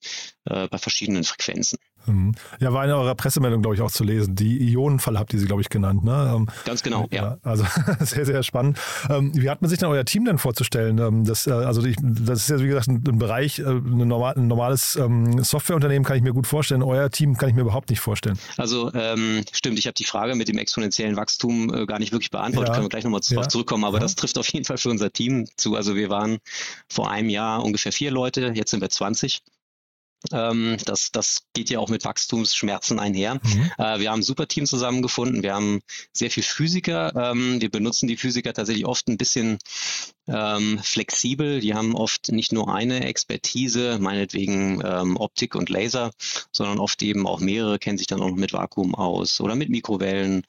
äh, 0.46 0.66
bei 0.66 0.78
verschiedenen 0.78 1.22
Frequenzen. 1.22 1.78
Mhm. 2.08 2.32
Ja, 2.60 2.72
war 2.72 2.84
in 2.84 2.90
eurer 2.90 3.14
Pressemeldung, 3.14 3.62
glaube 3.62 3.76
ich, 3.76 3.82
auch 3.82 3.90
zu 3.90 4.04
lesen. 4.04 4.34
Die 4.34 4.72
Ionenfalle 4.72 5.18
habt 5.18 5.32
ihr 5.32 5.38
sie, 5.38 5.46
glaube 5.46 5.62
ich, 5.62 5.68
genannt. 5.68 6.04
Ne? 6.04 6.32
Ähm, 6.34 6.48
Ganz 6.64 6.82
genau, 6.82 7.06
ja. 7.10 7.22
ja. 7.22 7.38
Also 7.42 7.64
sehr, 8.00 8.24
sehr 8.24 8.42
spannend. 8.42 8.78
Ähm, 9.10 9.32
wie 9.34 9.50
hat 9.50 9.62
man 9.62 9.68
sich 9.68 9.78
denn 9.78 9.88
euer 9.88 10.04
Team 10.04 10.24
denn 10.24 10.38
vorzustellen? 10.38 10.98
Ähm, 10.98 11.24
das, 11.24 11.46
äh, 11.46 11.52
also 11.52 11.84
ich, 11.84 11.96
das 12.00 12.40
ist 12.40 12.50
ja, 12.50 12.60
wie 12.60 12.68
gesagt, 12.68 12.88
ein, 12.88 13.04
ein 13.06 13.18
Bereich, 13.18 13.58
äh, 13.60 13.64
ein, 13.64 14.08
normal, 14.08 14.34
ein 14.36 14.46
normales 14.46 14.92
Softwareunternehmen 14.92 16.04
kann 16.04 16.16
ich 16.16 16.22
mir 16.22 16.32
gut 16.32 16.46
vorstellen. 16.46 16.82
Euer 16.82 17.10
Team 17.10 17.36
kann 17.36 17.48
ich 17.48 17.54
mir 17.54 17.62
überhaupt 17.62 17.90
nicht 17.90 18.00
vorstellen. 18.00 18.38
Also 18.56 18.90
stimmt, 19.52 19.78
ich 19.78 19.86
habe 19.86 19.94
die 19.94 20.04
Frage 20.04 20.34
mit 20.34 20.48
dem 20.48 20.58
exponentiellen 20.58 21.16
Wachstum 21.16 21.72
äh, 21.72 21.86
gar 21.86 21.98
nicht 21.98 22.12
wirklich 22.12 22.30
beantwortet. 22.30 22.68
Ja. 22.68 22.74
Können 22.74 22.84
wir 22.86 22.90
gleich 22.90 23.04
nochmal 23.04 23.20
ja. 23.22 23.48
zurückkommen. 23.48 23.84
Aber 23.84 23.98
ja. 23.98 24.02
das 24.02 24.14
trifft 24.14 24.38
auf 24.38 24.48
jeden 24.48 24.64
Fall 24.64 24.78
für 24.78 24.90
unser 24.90 25.12
Team 25.12 25.46
zu. 25.56 25.74
Also 25.74 25.94
wir 25.94 26.08
waren 26.08 26.38
vor 26.88 27.10
einem 27.10 27.28
Jahr 27.28 27.64
ungefähr 27.64 27.92
vier 27.92 28.10
Leute, 28.10 28.52
jetzt 28.54 28.70
sind 28.70 28.80
wir 28.80 28.88
20. 28.88 29.42
Ähm, 30.32 30.76
das, 30.84 31.10
das 31.12 31.42
geht 31.54 31.70
ja 31.70 31.78
auch 31.78 31.88
mit 31.88 32.04
Wachstumsschmerzen 32.04 32.98
einher. 32.98 33.34
Mhm. 33.34 33.70
Äh, 33.78 34.00
wir 34.00 34.10
haben 34.10 34.20
ein 34.20 34.25
super 34.25 34.48
Team 34.48 34.66
zusammengefunden. 34.66 35.42
Wir 35.42 35.54
haben 35.54 35.80
sehr 36.12 36.30
viel 36.30 36.42
Physiker. 36.42 37.14
Ähm, 37.14 37.60
wir 37.60 37.70
benutzen 37.70 38.08
die 38.08 38.16
Physiker 38.16 38.52
tatsächlich 38.52 38.87
oft 38.87 39.08
ein 39.08 39.16
bisschen 39.16 39.58
ähm, 40.26 40.80
flexibel. 40.82 41.60
Die 41.60 41.75
haben 41.75 41.94
oft 41.94 42.30
nicht 42.30 42.52
nur 42.52 42.75
eine 42.75 43.04
Expertise, 43.04 43.98
meinetwegen 44.00 44.82
ähm, 44.84 45.16
Optik 45.16 45.54
und 45.54 45.68
Laser, 45.68 46.10
sondern 46.52 46.78
oft 46.78 47.02
eben 47.02 47.26
auch 47.26 47.40
mehrere, 47.40 47.78
kennen 47.78 47.98
sich 47.98 48.06
dann 48.06 48.20
auch 48.20 48.28
noch 48.28 48.37
mit 48.37 48.52
Vakuum 48.52 48.94
aus 48.94 49.40
oder 49.40 49.54
mit 49.54 49.70
Mikrowellen 49.70 50.44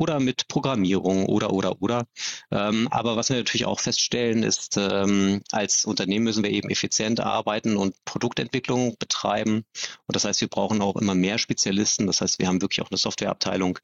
oder 0.00 0.18
mit 0.18 0.48
Programmierung 0.48 1.26
oder, 1.26 1.52
oder, 1.52 1.82
oder. 1.82 2.06
Ähm, 2.50 2.88
aber 2.90 3.16
was 3.16 3.28
wir 3.28 3.36
natürlich 3.36 3.66
auch 3.66 3.80
feststellen, 3.80 4.42
ist, 4.42 4.78
ähm, 4.78 5.42
als 5.52 5.84
Unternehmen 5.84 6.24
müssen 6.24 6.42
wir 6.42 6.50
eben 6.50 6.70
effizient 6.70 7.20
arbeiten 7.20 7.76
und 7.76 7.94
Produktentwicklung 8.06 8.96
betreiben. 8.98 9.66
Und 10.06 10.16
das 10.16 10.24
heißt, 10.24 10.40
wir 10.40 10.48
brauchen 10.48 10.80
auch 10.80 10.96
immer 10.96 11.14
mehr 11.14 11.36
Spezialisten. 11.36 12.06
Das 12.06 12.22
heißt, 12.22 12.38
wir 12.38 12.48
haben 12.48 12.62
wirklich 12.62 12.80
auch 12.80 12.90
eine 12.90 12.96
Softwareabteilung, 12.96 13.78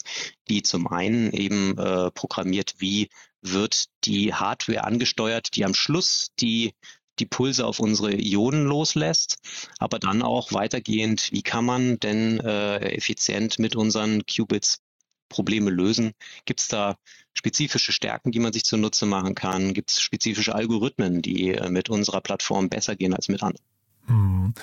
die 0.49 0.63
zum 0.63 0.87
einen 0.89 1.33
eben 1.33 1.77
äh, 1.77 2.11
programmiert, 2.13 2.77
wie 2.79 3.11
wird 3.43 3.85
die 4.05 4.33
Hardware 4.33 4.85
angesteuert, 4.85 5.55
die 5.55 5.67
am 5.67 5.75
Schluss 5.75 6.29
die 6.41 6.73
die 7.19 7.27
Pulse 7.27 7.65
auf 7.65 7.81
unsere 7.81 8.13
Ionen 8.15 8.67
loslässt, 8.67 9.39
aber 9.79 9.99
dann 9.99 10.21
auch 10.21 10.53
weitergehend, 10.53 11.33
wie 11.33 11.43
kann 11.43 11.65
man 11.65 11.99
denn 11.99 12.41
äh, 12.41 12.77
effizient 12.95 13.59
mit 13.59 13.75
unseren 13.75 14.27
Qubits 14.27 14.83
Probleme 15.29 15.71
lösen? 15.71 16.13
Gibt 16.45 16.61
es 16.61 16.69
da 16.69 16.97
spezifische 17.35 17.93
Stärken, 17.93 18.33
die 18.33 18.39
man 18.39 18.53
sich 18.53 18.65
zunutze 18.65 19.07
machen 19.07 19.35
kann? 19.35 19.75
Gibt 19.75 19.91
es 19.91 20.01
spezifische 20.01 20.55
Algorithmen, 20.55 21.23
die 21.23 21.51
äh, 21.51 21.71
mit 21.71 21.89
unserer 21.89 22.21
Plattform 22.21 22.69
besser 22.69 22.97
gehen 22.97 23.15
als 23.15 23.29
mit 23.29 23.43
anderen? 23.43 23.67
Mhm. 24.07 24.55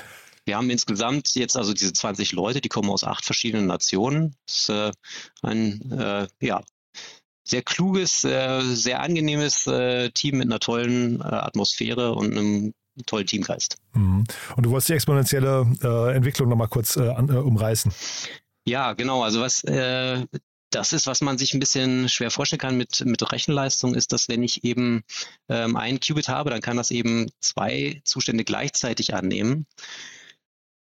Wir 0.45 0.57
haben 0.57 0.69
insgesamt 0.69 1.35
jetzt 1.35 1.55
also 1.55 1.73
diese 1.73 1.93
20 1.93 2.33
Leute, 2.33 2.59
die 2.59 2.69
kommen 2.69 2.89
aus 2.89 3.03
acht 3.03 3.23
verschiedenen 3.23 3.65
Nationen. 3.65 4.35
Das 4.45 4.57
ist 4.57 4.69
äh, 4.69 4.91
ein 5.41 5.91
äh, 5.91 6.27
ja, 6.41 6.61
sehr 7.43 7.61
kluges, 7.61 8.23
äh, 8.23 8.61
sehr 8.61 9.01
angenehmes 9.01 9.67
äh, 9.67 10.09
Team 10.11 10.37
mit 10.37 10.47
einer 10.47 10.59
tollen 10.59 11.21
äh, 11.21 11.23
Atmosphäre 11.23 12.13
und 12.13 12.31
einem 12.31 12.73
tollen 13.05 13.27
Teamgeist. 13.27 13.77
Mhm. 13.93 14.23
Und 14.55 14.65
du 14.65 14.69
wolltest 14.69 14.89
die 14.89 14.93
exponentielle 14.93 15.61
Entwicklung 16.13 16.49
nochmal 16.49 16.67
kurz 16.67 16.95
an, 16.97 17.29
umreißen. 17.29 17.91
Ja, 18.65 18.93
genau. 18.93 19.23
Also 19.23 19.41
was 19.41 19.63
das 20.75 20.93
ist, 20.93 21.07
was 21.07 21.21
man 21.21 21.37
sich 21.37 21.53
ein 21.53 21.59
bisschen 21.59 22.09
schwer 22.09 22.31
vorstellen 22.31 22.59
kann 22.59 22.77
mit, 22.77 23.05
mit 23.05 23.31
Rechenleistung, 23.31 23.95
ist, 23.95 24.11
dass 24.11 24.27
wenn 24.27 24.43
ich 24.43 24.63
eben 24.63 25.03
ähm, 25.49 25.75
ein 25.75 25.99
Qubit 25.99 26.29
habe, 26.29 26.49
dann 26.49 26.61
kann 26.61 26.77
das 26.77 26.91
eben 26.91 27.29
zwei 27.39 28.01
Zustände 28.03 28.43
gleichzeitig 28.43 29.13
annehmen. 29.13 29.65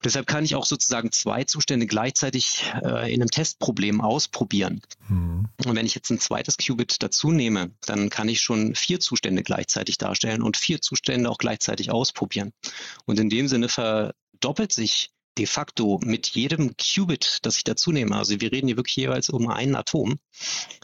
Deshalb 0.03 0.27
kann 0.27 0.45
ich 0.45 0.53
auch 0.53 0.65
sozusagen 0.65 1.11
zwei 1.11 1.43
Zustände 1.43 1.87
gleichzeitig 1.87 2.71
äh, 2.83 3.11
in 3.11 3.21
einem 3.21 3.31
Testproblem 3.31 3.99
ausprobieren. 3.99 4.81
Mhm. 5.09 5.47
Und 5.65 5.75
wenn 5.75 5.87
ich 5.87 5.95
jetzt 5.95 6.11
ein 6.11 6.19
zweites 6.19 6.57
Qubit 6.57 7.01
dazu 7.01 7.31
nehme, 7.31 7.71
dann 7.81 8.09
kann 8.09 8.29
ich 8.29 8.41
schon 8.41 8.75
vier 8.75 8.99
Zustände 8.99 9.41
gleichzeitig 9.41 9.97
darstellen 9.97 10.43
und 10.43 10.55
vier 10.55 10.81
Zustände 10.81 11.29
auch 11.29 11.39
gleichzeitig 11.39 11.89
ausprobieren. 11.89 12.53
Und 13.05 13.19
in 13.19 13.29
dem 13.29 13.47
Sinne 13.47 13.69
verdoppelt 13.69 14.71
sich 14.71 15.09
de 15.37 15.45
facto 15.45 15.99
mit 16.03 16.27
jedem 16.27 16.75
Qubit, 16.77 17.39
das 17.43 17.57
ich 17.57 17.63
dazu 17.63 17.91
nehme, 17.91 18.15
also 18.15 18.39
wir 18.39 18.51
reden 18.51 18.67
hier 18.67 18.77
wirklich 18.77 18.95
jeweils 18.95 19.29
um 19.29 19.49
ein 19.49 19.75
Atom, 19.75 20.19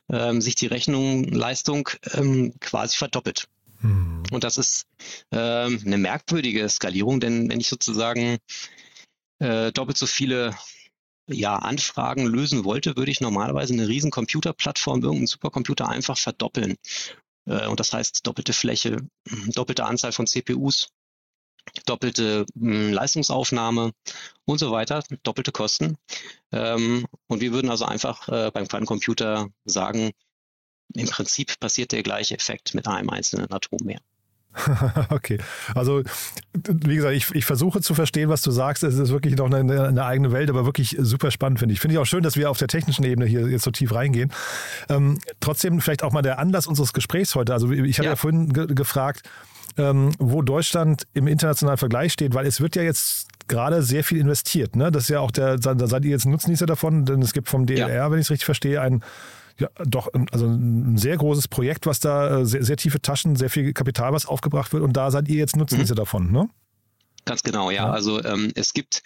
ähm, 0.10 0.42
sich 0.42 0.56
die 0.56 0.68
Rechnungsleistung 0.68 1.90
ähm, 2.14 2.54
quasi 2.60 2.98
verdoppelt. 2.98 3.48
Hm. 3.82 4.24
Und 4.32 4.44
das 4.44 4.58
ist 4.58 4.86
ähm, 5.32 5.82
eine 5.86 5.98
merkwürdige 5.98 6.68
Skalierung, 6.70 7.20
denn 7.20 7.50
wenn 7.50 7.60
ich 7.60 7.68
sozusagen 7.68 8.38
äh, 9.40 9.72
doppelt 9.72 9.98
so 9.98 10.06
viele 10.06 10.56
ja, 11.28 11.56
Anfragen 11.56 12.26
lösen 12.26 12.66
wollte, 12.66 12.96
würde 12.98 13.12
ich 13.12 13.22
normalerweise 13.22 13.74
eine 13.74 13.88
riesen 13.88 14.12
Computerplattform, 14.12 15.02
irgendeinen 15.02 15.28
Supercomputer 15.28 15.90
einfach 15.90 16.18
verdoppeln. 16.18 16.76
Äh, 17.46 17.68
und 17.68 17.80
das 17.80 17.94
heißt 17.94 18.26
doppelte 18.26 18.54
Fläche, 18.54 18.98
doppelte 19.54 19.86
Anzahl 19.86 20.12
von 20.12 20.28
CPUs, 20.28 20.90
doppelte 21.86 22.46
hm, 22.58 22.94
Leistungsaufnahme 22.94 23.92
und 24.46 24.60
so 24.60 24.72
weiter, 24.72 25.04
doppelte 25.24 25.52
Kosten. 25.52 25.98
Ähm, 26.52 27.06
und 27.28 27.42
wir 27.42 27.52
würden 27.52 27.70
also 27.70 27.86
einfach 27.86 28.28
äh, 28.30 28.52
beim 28.52 28.68
Quantencomputer 28.68 29.50
sagen, 29.66 30.12
im 30.96 31.08
Prinzip 31.08 31.60
passiert 31.60 31.92
der 31.92 32.04
gleiche 32.04 32.36
Effekt 32.36 32.76
mit 32.76 32.88
einem 32.88 33.10
einzelnen 33.10 33.52
Atom 33.52 33.80
mehr. 33.84 34.00
okay, 35.10 35.40
also 35.74 36.04
wie 36.54 36.96
gesagt, 36.96 37.16
ich, 37.16 37.32
ich, 37.34 37.46
versuche 37.46 37.82
zu 37.82 37.96
verstehen, 37.96 38.30
was 38.30 38.44
du 38.44 38.52
sagst. 38.52 38.84
Es 38.84 38.96
ist 38.96 39.10
wirklich 39.10 39.36
noch 39.36 39.52
eine, 39.52 39.88
eine 39.88 40.06
eigene 40.06 40.32
Welt, 40.32 40.50
aber 40.50 40.66
wirklich 40.66 40.96
super 41.00 41.32
spannend, 41.32 41.58
finde 41.58 41.74
ich. 41.74 41.80
Finde 41.80 41.96
ich 41.96 42.00
auch 42.00 42.06
schön, 42.06 42.22
dass 42.22 42.36
wir 42.36 42.52
auf 42.52 42.60
der 42.60 42.68
technischen 42.68 43.04
Ebene 43.04 43.26
hier 43.26 43.48
jetzt 43.48 43.64
so 43.64 43.72
tief 43.72 43.94
reingehen. 43.94 44.32
Ähm, 44.90 45.18
trotzdem 45.40 45.82
vielleicht 45.82 46.04
auch 46.04 46.12
mal 46.12 46.22
der 46.22 46.38
Anlass 46.38 46.68
unseres 46.68 46.94
Gesprächs 46.94 47.34
heute. 47.34 47.54
Also 47.54 47.72
ich 47.72 47.98
habe 47.98 48.06
ja. 48.06 48.12
ja 48.12 48.16
vorhin 48.16 48.54
ge 48.54 48.68
gefragt, 48.68 49.28
ähm, 49.78 50.12
wo 50.20 50.42
Deutschland 50.42 51.08
im 51.14 51.28
internationalen 51.28 51.78
Vergleich 51.78 52.14
steht, 52.14 52.34
weil 52.34 52.46
es 52.46 52.62
wird 52.62 52.76
ja 52.76 52.84
jetzt 52.84 53.28
gerade 53.48 53.82
sehr 53.82 54.04
viel 54.04 54.20
investiert. 54.20 54.76
Ne? 54.76 54.92
Das 54.92 55.04
ist 55.04 55.10
ja 55.10 55.20
auch 55.20 55.32
der, 55.32 55.58
da 55.58 55.88
seid 55.88 56.06
ihr 56.06 56.12
jetzt 56.12 56.26
Nutznießer 56.26 56.66
davon, 56.66 57.06
denn 57.06 57.22
es 57.22 57.34
gibt 57.34 57.50
vom 57.50 57.66
DLR, 57.66 57.94
ja. 57.94 58.12
wenn 58.12 58.20
ich 58.20 58.28
es 58.28 58.32
richtig 58.32 58.46
verstehe, 58.46 58.82
ein 58.82 59.04
ja, 59.60 59.70
doch, 59.86 60.10
also 60.32 60.48
ein 60.48 60.98
sehr 60.98 61.16
großes 61.16 61.48
Projekt, 61.48 61.86
was 61.86 62.00
da 62.00 62.40
äh, 62.40 62.46
sehr, 62.46 62.64
sehr 62.64 62.76
tiefe 62.76 63.02
Taschen, 63.02 63.36
sehr 63.36 63.52
viel 63.52 63.72
Kapital, 63.74 64.12
was 64.12 64.26
aufgebracht 64.26 64.74
wird 64.74 64.82
und 64.82 64.94
da 64.94 65.12
seid 65.12 65.28
ihr 65.28 65.38
jetzt 65.38 65.56
Nutznießer 65.56 65.94
mhm. 65.94 65.98
davon, 65.98 66.32
ne? 66.32 66.50
Ganz 67.26 67.44
genau, 67.44 67.70
ja. 67.70 67.86
ja. 67.86 67.92
Also 67.92 68.24
ähm, 68.24 68.52
es 68.56 68.74
gibt 68.74 69.04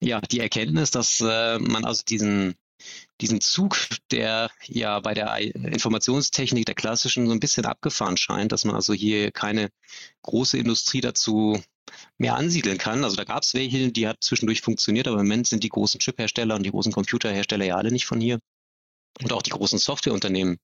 ja 0.00 0.20
die 0.20 0.40
Erkenntnis, 0.40 0.90
dass 0.90 1.20
äh, 1.20 1.58
man 1.60 1.84
also 1.84 2.02
diesen 2.06 2.56
diesen 3.20 3.40
Zug, 3.40 3.76
der 4.10 4.50
ja 4.66 5.00
bei 5.00 5.14
der 5.14 5.36
Informationstechnik 5.38 6.66
der 6.66 6.74
klassischen 6.74 7.26
so 7.26 7.32
ein 7.32 7.40
bisschen 7.40 7.64
abgefahren 7.64 8.16
scheint, 8.16 8.52
dass 8.52 8.64
man 8.64 8.74
also 8.74 8.92
hier 8.92 9.30
keine 9.30 9.70
große 10.22 10.58
Industrie 10.58 11.00
dazu 11.00 11.60
mehr 12.18 12.36
ansiedeln 12.36 12.78
kann. 12.78 13.04
Also 13.04 13.16
da 13.16 13.24
gab 13.24 13.42
es 13.42 13.54
welche, 13.54 13.92
die 13.92 14.08
hat 14.08 14.18
zwischendurch 14.20 14.60
funktioniert, 14.60 15.06
aber 15.06 15.20
im 15.20 15.26
Moment 15.26 15.46
sind 15.46 15.64
die 15.64 15.68
großen 15.68 16.00
Chiphersteller 16.00 16.56
und 16.56 16.64
die 16.64 16.70
großen 16.70 16.92
Computerhersteller 16.92 17.64
ja 17.64 17.76
alle 17.76 17.92
nicht 17.92 18.06
von 18.06 18.20
hier. 18.20 18.40
Und 19.22 19.32
auch 19.32 19.42
die 19.42 19.50
großen 19.50 19.78
Softwareunternehmen, 19.78 20.58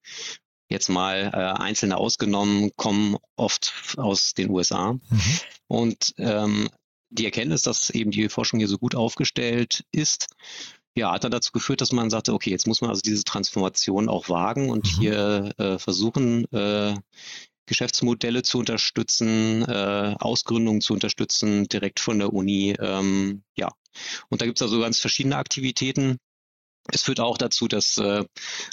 jetzt 0.68 0.88
mal 0.88 1.30
äh, 1.32 1.62
einzelne 1.62 1.96
ausgenommen, 1.96 2.70
kommen 2.76 3.16
oft 3.36 3.94
aus 3.96 4.34
den 4.34 4.50
USA. 4.50 4.92
Mhm. 4.92 5.40
Und 5.68 6.14
ähm, 6.18 6.68
die 7.10 7.24
Erkenntnis, 7.24 7.62
dass 7.62 7.90
eben 7.90 8.10
die 8.10 8.28
Forschung 8.28 8.58
hier 8.58 8.68
so 8.68 8.78
gut 8.78 8.94
aufgestellt 8.94 9.84
ist, 9.92 10.28
ja, 11.00 11.12
hat 11.12 11.24
dann 11.24 11.30
dazu 11.30 11.50
geführt, 11.52 11.80
dass 11.80 11.92
man 11.92 12.10
sagte, 12.10 12.32
okay, 12.34 12.50
jetzt 12.50 12.66
muss 12.66 12.82
man 12.82 12.90
also 12.90 13.00
diese 13.00 13.24
Transformation 13.24 14.08
auch 14.08 14.28
wagen 14.28 14.70
und 14.70 14.84
mhm. 14.84 15.00
hier 15.00 15.52
äh, 15.58 15.78
versuchen, 15.78 16.44
äh, 16.52 16.94
Geschäftsmodelle 17.66 18.42
zu 18.42 18.58
unterstützen, 18.58 19.62
äh, 19.62 20.14
Ausgründungen 20.18 20.80
zu 20.80 20.92
unterstützen, 20.92 21.68
direkt 21.68 22.00
von 22.00 22.18
der 22.18 22.32
Uni. 22.32 22.76
Ähm, 22.78 23.42
ja, 23.56 23.70
und 24.28 24.42
da 24.42 24.46
gibt 24.46 24.58
es 24.58 24.62
also 24.62 24.80
ganz 24.80 24.98
verschiedene 24.98 25.36
Aktivitäten. 25.36 26.18
Es 26.92 27.02
führt 27.02 27.20
auch 27.20 27.38
dazu, 27.38 27.68
dass 27.68 27.96
äh, 27.98 28.24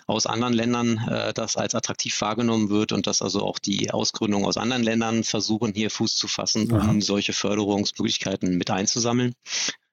aus 0.08 0.26
anderen 0.26 0.54
Ländern 0.54 0.98
äh, 1.10 1.34
das 1.34 1.56
als 1.56 1.76
attraktiv 1.76 2.20
wahrgenommen 2.20 2.70
wird 2.70 2.92
und 2.92 3.06
dass 3.06 3.22
also 3.22 3.44
auch 3.44 3.60
die 3.60 3.92
Ausgründungen 3.92 4.46
aus 4.46 4.58
anderen 4.58 4.84
Ländern 4.84 5.24
versuchen, 5.24 5.74
hier 5.74 5.92
Fuß 5.92 6.16
zu 6.16 6.28
fassen, 6.28 6.72
um 6.72 6.78
Aha. 6.78 6.96
solche 7.00 7.34
Förderungsmöglichkeiten 7.34 8.58
mit 8.58 8.72
einzusammeln. 8.72 9.34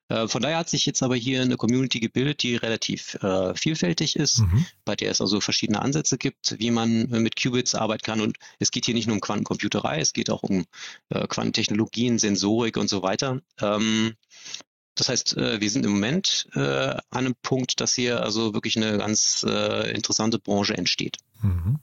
Äh, 0.08 0.28
von 0.28 0.42
daher 0.42 0.58
hat 0.58 0.68
sich 0.68 0.86
jetzt 0.86 1.02
aber 1.02 1.16
hier 1.16 1.42
eine 1.42 1.56
Community 1.56 2.00
gebildet, 2.00 2.42
die 2.42 2.56
relativ 2.56 3.14
äh, 3.22 3.54
vielfältig 3.54 4.16
ist, 4.16 4.40
mhm. 4.40 4.66
bei 4.84 4.96
der 4.96 5.10
es 5.10 5.20
also 5.20 5.40
verschiedene 5.40 5.80
Ansätze 5.80 6.18
gibt, 6.18 6.58
wie 6.58 6.70
man 6.70 7.10
äh, 7.12 7.20
mit 7.20 7.40
Qubits 7.40 7.74
arbeiten 7.74 8.04
kann. 8.04 8.20
Und 8.20 8.36
es 8.58 8.70
geht 8.70 8.84
hier 8.84 8.94
nicht 8.94 9.06
nur 9.06 9.14
um 9.14 9.20
Quantencomputerei, 9.20 10.00
es 10.00 10.12
geht 10.12 10.30
auch 10.30 10.42
um 10.42 10.64
äh, 11.08 11.26
Quantentechnologien, 11.26 12.18
Sensorik 12.18 12.76
und 12.76 12.88
so 12.88 13.02
weiter. 13.02 13.40
Ähm, 13.60 14.14
das 14.94 15.08
heißt, 15.08 15.36
äh, 15.36 15.60
wir 15.60 15.70
sind 15.70 15.84
im 15.84 15.92
Moment 15.92 16.48
äh, 16.54 16.60
an 16.60 17.00
einem 17.10 17.34
Punkt, 17.42 17.80
dass 17.80 17.94
hier 17.94 18.22
also 18.22 18.54
wirklich 18.54 18.76
eine 18.76 18.98
ganz 18.98 19.42
interessante 19.42 20.38
Branche 20.38 20.76
entsteht. 20.76 21.16
Mhm. 21.42 21.80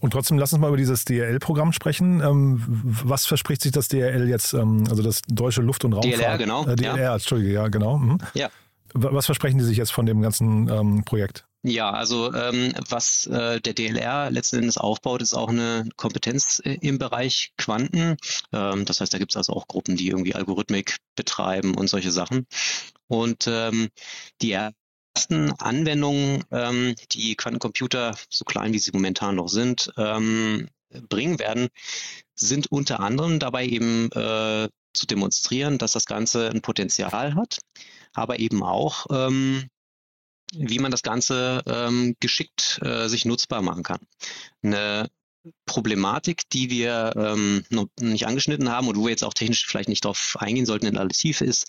Und 0.00 0.12
trotzdem, 0.12 0.38
lass 0.38 0.52
uns 0.52 0.60
mal 0.60 0.68
über 0.68 0.76
dieses 0.76 1.04
DRL-Programm 1.04 1.72
sprechen. 1.72 2.20
Ähm, 2.20 2.62
was 3.04 3.26
verspricht 3.26 3.62
sich 3.62 3.72
das 3.72 3.88
DRL 3.88 4.28
jetzt, 4.28 4.52
ähm, 4.52 4.84
also 4.88 5.02
das 5.02 5.22
Deutsche 5.28 5.62
Luft- 5.62 5.84
und 5.84 5.92
Raumfahrt? 5.92 6.20
DLR, 6.20 6.38
genau. 6.38 6.66
Äh, 6.66 6.76
DLR, 6.76 7.00
ja. 7.00 7.14
Entschuldige, 7.14 7.52
ja, 7.52 7.68
genau. 7.68 7.98
Mhm. 7.98 8.18
Ja. 8.34 8.50
Was 8.92 9.26
versprechen 9.26 9.58
die 9.58 9.64
sich 9.64 9.76
jetzt 9.76 9.92
von 9.92 10.06
dem 10.06 10.22
ganzen 10.22 10.68
ähm, 10.68 11.04
Projekt? 11.04 11.44
Ja, 11.66 11.90
also 11.90 12.32
ähm, 12.34 12.74
was 12.90 13.26
äh, 13.26 13.58
der 13.58 13.72
DLR 13.72 14.30
letzten 14.30 14.58
Endes 14.58 14.76
aufbaut, 14.76 15.22
ist 15.22 15.32
auch 15.32 15.48
eine 15.48 15.88
Kompetenz 15.96 16.60
äh, 16.62 16.76
im 16.82 16.98
Bereich 16.98 17.52
Quanten. 17.56 18.18
Ähm, 18.52 18.84
das 18.84 19.00
heißt, 19.00 19.14
da 19.14 19.18
gibt 19.18 19.32
es 19.32 19.36
also 19.36 19.54
auch 19.54 19.66
Gruppen, 19.66 19.96
die 19.96 20.08
irgendwie 20.08 20.34
Algorithmik 20.34 20.98
betreiben 21.16 21.74
und 21.74 21.88
solche 21.88 22.12
Sachen. 22.12 22.46
Und 23.08 23.46
ähm, 23.48 23.88
die 24.42 24.50
ersten 25.14 25.52
Anwendungen, 25.52 26.44
ähm, 26.50 26.94
die 27.12 27.36
Quantencomputer, 27.36 28.16
so 28.28 28.44
klein 28.44 28.72
wie 28.72 28.78
sie 28.78 28.90
momentan 28.92 29.36
noch 29.36 29.48
sind, 29.48 29.92
ähm, 29.96 30.68
bringen 31.08 31.38
werden, 31.38 31.68
sind 32.34 32.70
unter 32.70 33.00
anderem 33.00 33.38
dabei 33.38 33.66
eben 33.66 34.10
äh, 34.12 34.68
zu 34.92 35.06
demonstrieren, 35.06 35.78
dass 35.78 35.92
das 35.92 36.06
Ganze 36.06 36.50
ein 36.50 36.62
Potenzial 36.62 37.34
hat, 37.34 37.58
aber 38.12 38.38
eben 38.38 38.62
auch, 38.62 39.06
ähm, 39.10 39.68
wie 40.52 40.78
man 40.78 40.90
das 40.90 41.02
Ganze 41.02 41.62
ähm, 41.66 42.16
geschickt 42.20 42.80
äh, 42.82 43.08
sich 43.08 43.24
nutzbar 43.24 43.62
machen 43.62 43.82
kann. 43.82 44.00
Eine 44.62 45.08
Problematik, 45.66 46.48
die 46.50 46.70
wir 46.70 47.12
ähm, 47.16 47.64
noch 47.70 47.86
nicht 48.00 48.26
angeschnitten 48.26 48.70
haben 48.70 48.88
und 48.88 48.96
wo 48.96 49.04
wir 49.04 49.10
jetzt 49.10 49.24
auch 49.24 49.34
technisch 49.34 49.66
vielleicht 49.66 49.88
nicht 49.88 50.04
darauf 50.04 50.36
eingehen 50.38 50.66
sollten 50.66 50.86
in 50.86 50.96
aller 50.96 51.08
Tiefe, 51.10 51.44
ist, 51.44 51.68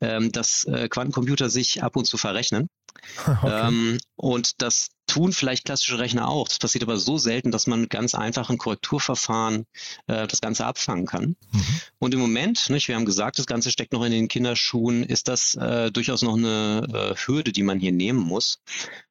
ähm, 0.00 0.32
dass 0.32 0.64
äh, 0.64 0.88
Quantencomputer 0.88 1.50
sich 1.50 1.82
ab 1.82 1.96
und 1.96 2.06
zu 2.06 2.16
verrechnen. 2.16 2.68
Okay. 3.26 3.68
Ähm, 3.68 3.98
und 4.16 4.60
das 4.60 4.88
tun 5.06 5.32
vielleicht 5.32 5.64
klassische 5.64 5.98
Rechner 5.98 6.28
auch. 6.28 6.48
Das 6.48 6.58
passiert 6.58 6.84
aber 6.84 6.98
so 6.98 7.18
selten, 7.18 7.50
dass 7.50 7.66
man 7.66 7.82
mit 7.82 7.90
ganz 7.90 8.14
einfachen 8.14 8.58
Korrekturverfahren 8.58 9.64
äh, 10.06 10.26
das 10.26 10.40
Ganze 10.40 10.66
abfangen 10.66 11.06
kann. 11.06 11.36
Mhm. 11.52 11.80
Und 11.98 12.14
im 12.14 12.20
Moment, 12.20 12.68
nicht, 12.68 12.88
wir 12.88 12.96
haben 12.96 13.06
gesagt, 13.06 13.38
das 13.38 13.46
Ganze 13.46 13.70
steckt 13.70 13.92
noch 13.92 14.04
in 14.04 14.12
den 14.12 14.28
Kinderschuhen, 14.28 15.02
ist 15.02 15.28
das 15.28 15.54
äh, 15.54 15.90
durchaus 15.90 16.22
noch 16.22 16.36
eine 16.36 16.86
äh, 16.92 17.14
Hürde, 17.16 17.52
die 17.52 17.62
man 17.62 17.80
hier 17.80 17.92
nehmen 17.92 18.20
muss. 18.20 18.60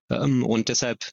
Ähm, 0.10 0.45
und 0.45 0.69
deshalb 0.69 1.12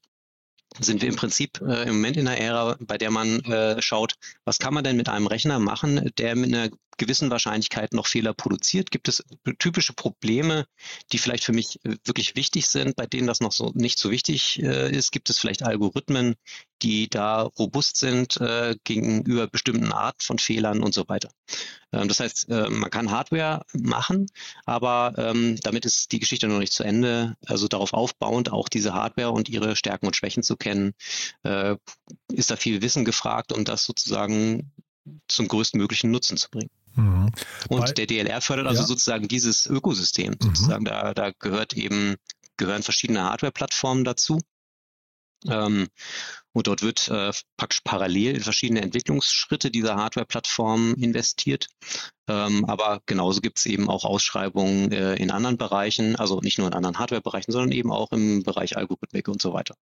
sind 0.80 1.02
wir 1.02 1.08
im 1.08 1.16
Prinzip 1.16 1.60
äh, 1.60 1.88
im 1.88 1.96
Moment 1.96 2.16
in 2.16 2.28
einer 2.28 2.38
Ära, 2.38 2.76
bei 2.80 2.98
der 2.98 3.10
man 3.10 3.40
äh, 3.44 3.80
schaut, 3.80 4.14
was 4.44 4.58
kann 4.58 4.74
man 4.74 4.84
denn 4.84 4.96
mit 4.96 5.08
einem 5.08 5.26
Rechner 5.26 5.58
machen, 5.58 6.10
der 6.18 6.36
mit 6.36 6.54
einer 6.54 6.70
gewissen 6.96 7.30
Wahrscheinlichkeit 7.30 7.92
noch 7.92 8.06
Fehler 8.06 8.34
produziert? 8.34 8.90
Gibt 8.90 9.08
es 9.08 9.22
typische 9.58 9.92
Probleme, 9.92 10.66
die 11.12 11.18
vielleicht 11.18 11.44
für 11.44 11.52
mich 11.52 11.84
äh, 11.84 11.96
wirklich 12.04 12.36
wichtig 12.36 12.66
sind, 12.68 12.96
bei 12.96 13.06
denen 13.06 13.26
das 13.26 13.40
noch 13.40 13.52
so 13.52 13.72
nicht 13.74 13.98
so 13.98 14.10
wichtig 14.10 14.62
äh, 14.62 14.90
ist? 14.90 15.12
Gibt 15.12 15.30
es 15.30 15.38
vielleicht 15.38 15.62
Algorithmen, 15.62 16.34
die 16.82 17.08
da 17.08 17.42
robust 17.42 17.96
sind 17.96 18.36
äh, 18.40 18.76
gegenüber 18.84 19.46
bestimmten 19.46 19.92
Arten 19.92 20.20
von 20.20 20.38
Fehlern 20.38 20.82
und 20.82 20.94
so 20.94 21.08
weiter? 21.08 21.30
Ähm, 21.92 22.08
das 22.08 22.20
heißt, 22.20 22.48
äh, 22.48 22.68
man 22.68 22.90
kann 22.90 23.10
Hardware 23.10 23.64
machen, 23.72 24.26
aber 24.64 25.14
ähm, 25.16 25.56
damit 25.62 25.84
ist 25.84 26.12
die 26.12 26.18
Geschichte 26.18 26.48
noch 26.48 26.58
nicht 26.58 26.72
zu 26.72 26.82
Ende. 26.82 27.36
Also 27.46 27.68
darauf 27.68 27.92
aufbauend 27.92 28.52
auch 28.52 28.68
diese 28.68 28.94
Hardware 28.94 29.30
und 29.30 29.48
ihre 29.48 29.76
Stärken 29.76 30.06
und 30.06 30.16
Schwächen 30.16 30.42
zu 30.42 30.56
kennen, 30.56 30.94
äh, 31.42 31.76
ist 32.32 32.50
da 32.50 32.56
viel 32.56 32.82
Wissen 32.82 33.04
gefragt, 33.04 33.52
um 33.52 33.64
das 33.64 33.84
sozusagen 33.84 34.72
zum 35.28 35.48
größtmöglichen 35.48 36.10
Nutzen 36.10 36.36
zu 36.36 36.50
bringen. 36.50 36.70
Mhm. 36.96 37.30
Und 37.68 37.80
Weil, 37.80 37.94
der 37.94 38.06
DLR 38.06 38.40
fördert 38.40 38.66
also 38.66 38.82
ja. 38.82 38.86
sozusagen 38.86 39.28
dieses 39.28 39.66
Ökosystem. 39.66 40.32
Mhm. 40.32 40.38
Sozusagen 40.40 40.84
da, 40.84 41.14
da 41.14 41.30
gehört 41.38 41.74
eben, 41.74 42.16
gehören 42.56 42.82
verschiedene 42.82 43.22
Hardware-Plattformen 43.24 44.04
dazu. 44.04 44.40
Ähm, 45.46 45.88
und 46.52 46.66
dort 46.66 46.82
wird 46.82 47.08
äh, 47.08 47.32
praktisch 47.58 47.82
parallel 47.84 48.36
in 48.36 48.40
verschiedene 48.40 48.80
Entwicklungsschritte 48.80 49.70
dieser 49.70 49.96
Hardware-Plattform 49.96 50.94
investiert. 50.94 51.66
Ähm, 52.28 52.64
aber 52.64 53.02
genauso 53.04 53.42
gibt 53.42 53.58
es 53.58 53.66
eben 53.66 53.90
auch 53.90 54.04
Ausschreibungen 54.04 54.90
äh, 54.90 55.16
in 55.16 55.30
anderen 55.30 55.58
Bereichen, 55.58 56.16
also 56.16 56.40
nicht 56.40 56.58
nur 56.58 56.68
in 56.68 56.74
anderen 56.74 56.98
Hardware-Bereichen, 56.98 57.52
sondern 57.52 57.72
eben 57.72 57.92
auch 57.92 58.10
im 58.12 58.42
Bereich 58.42 58.76
Algorithmik 58.76 59.28
und 59.28 59.42
so 59.42 59.52
weiter. 59.52 59.76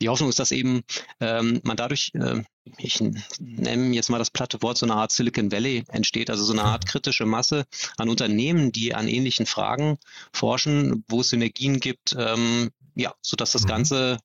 Die 0.00 0.08
Hoffnung 0.08 0.28
ist, 0.28 0.38
dass 0.38 0.52
eben 0.52 0.82
ähm, 1.20 1.60
man 1.64 1.76
dadurch, 1.76 2.12
äh, 2.14 2.42
ich 2.78 3.00
nenne 3.38 3.94
jetzt 3.94 4.10
mal 4.10 4.18
das 4.18 4.30
platte 4.30 4.62
Wort, 4.62 4.78
so 4.78 4.86
eine 4.86 4.94
Art 4.94 5.12
Silicon 5.12 5.52
Valley 5.52 5.84
entsteht, 5.88 6.30
also 6.30 6.44
so 6.44 6.52
eine 6.52 6.64
Art 6.64 6.86
kritische 6.86 7.26
Masse 7.26 7.64
an 7.96 8.08
Unternehmen, 8.08 8.72
die 8.72 8.94
an 8.94 9.08
ähnlichen 9.08 9.46
Fragen 9.46 9.98
forschen, 10.32 11.04
wo 11.08 11.20
es 11.20 11.30
Synergien 11.30 11.80
gibt, 11.80 12.14
ähm, 12.18 12.70
ja, 12.94 13.14
sodass 13.22 13.52
das 13.52 13.62
mhm. 13.64 13.68
Ganze 13.68 14.18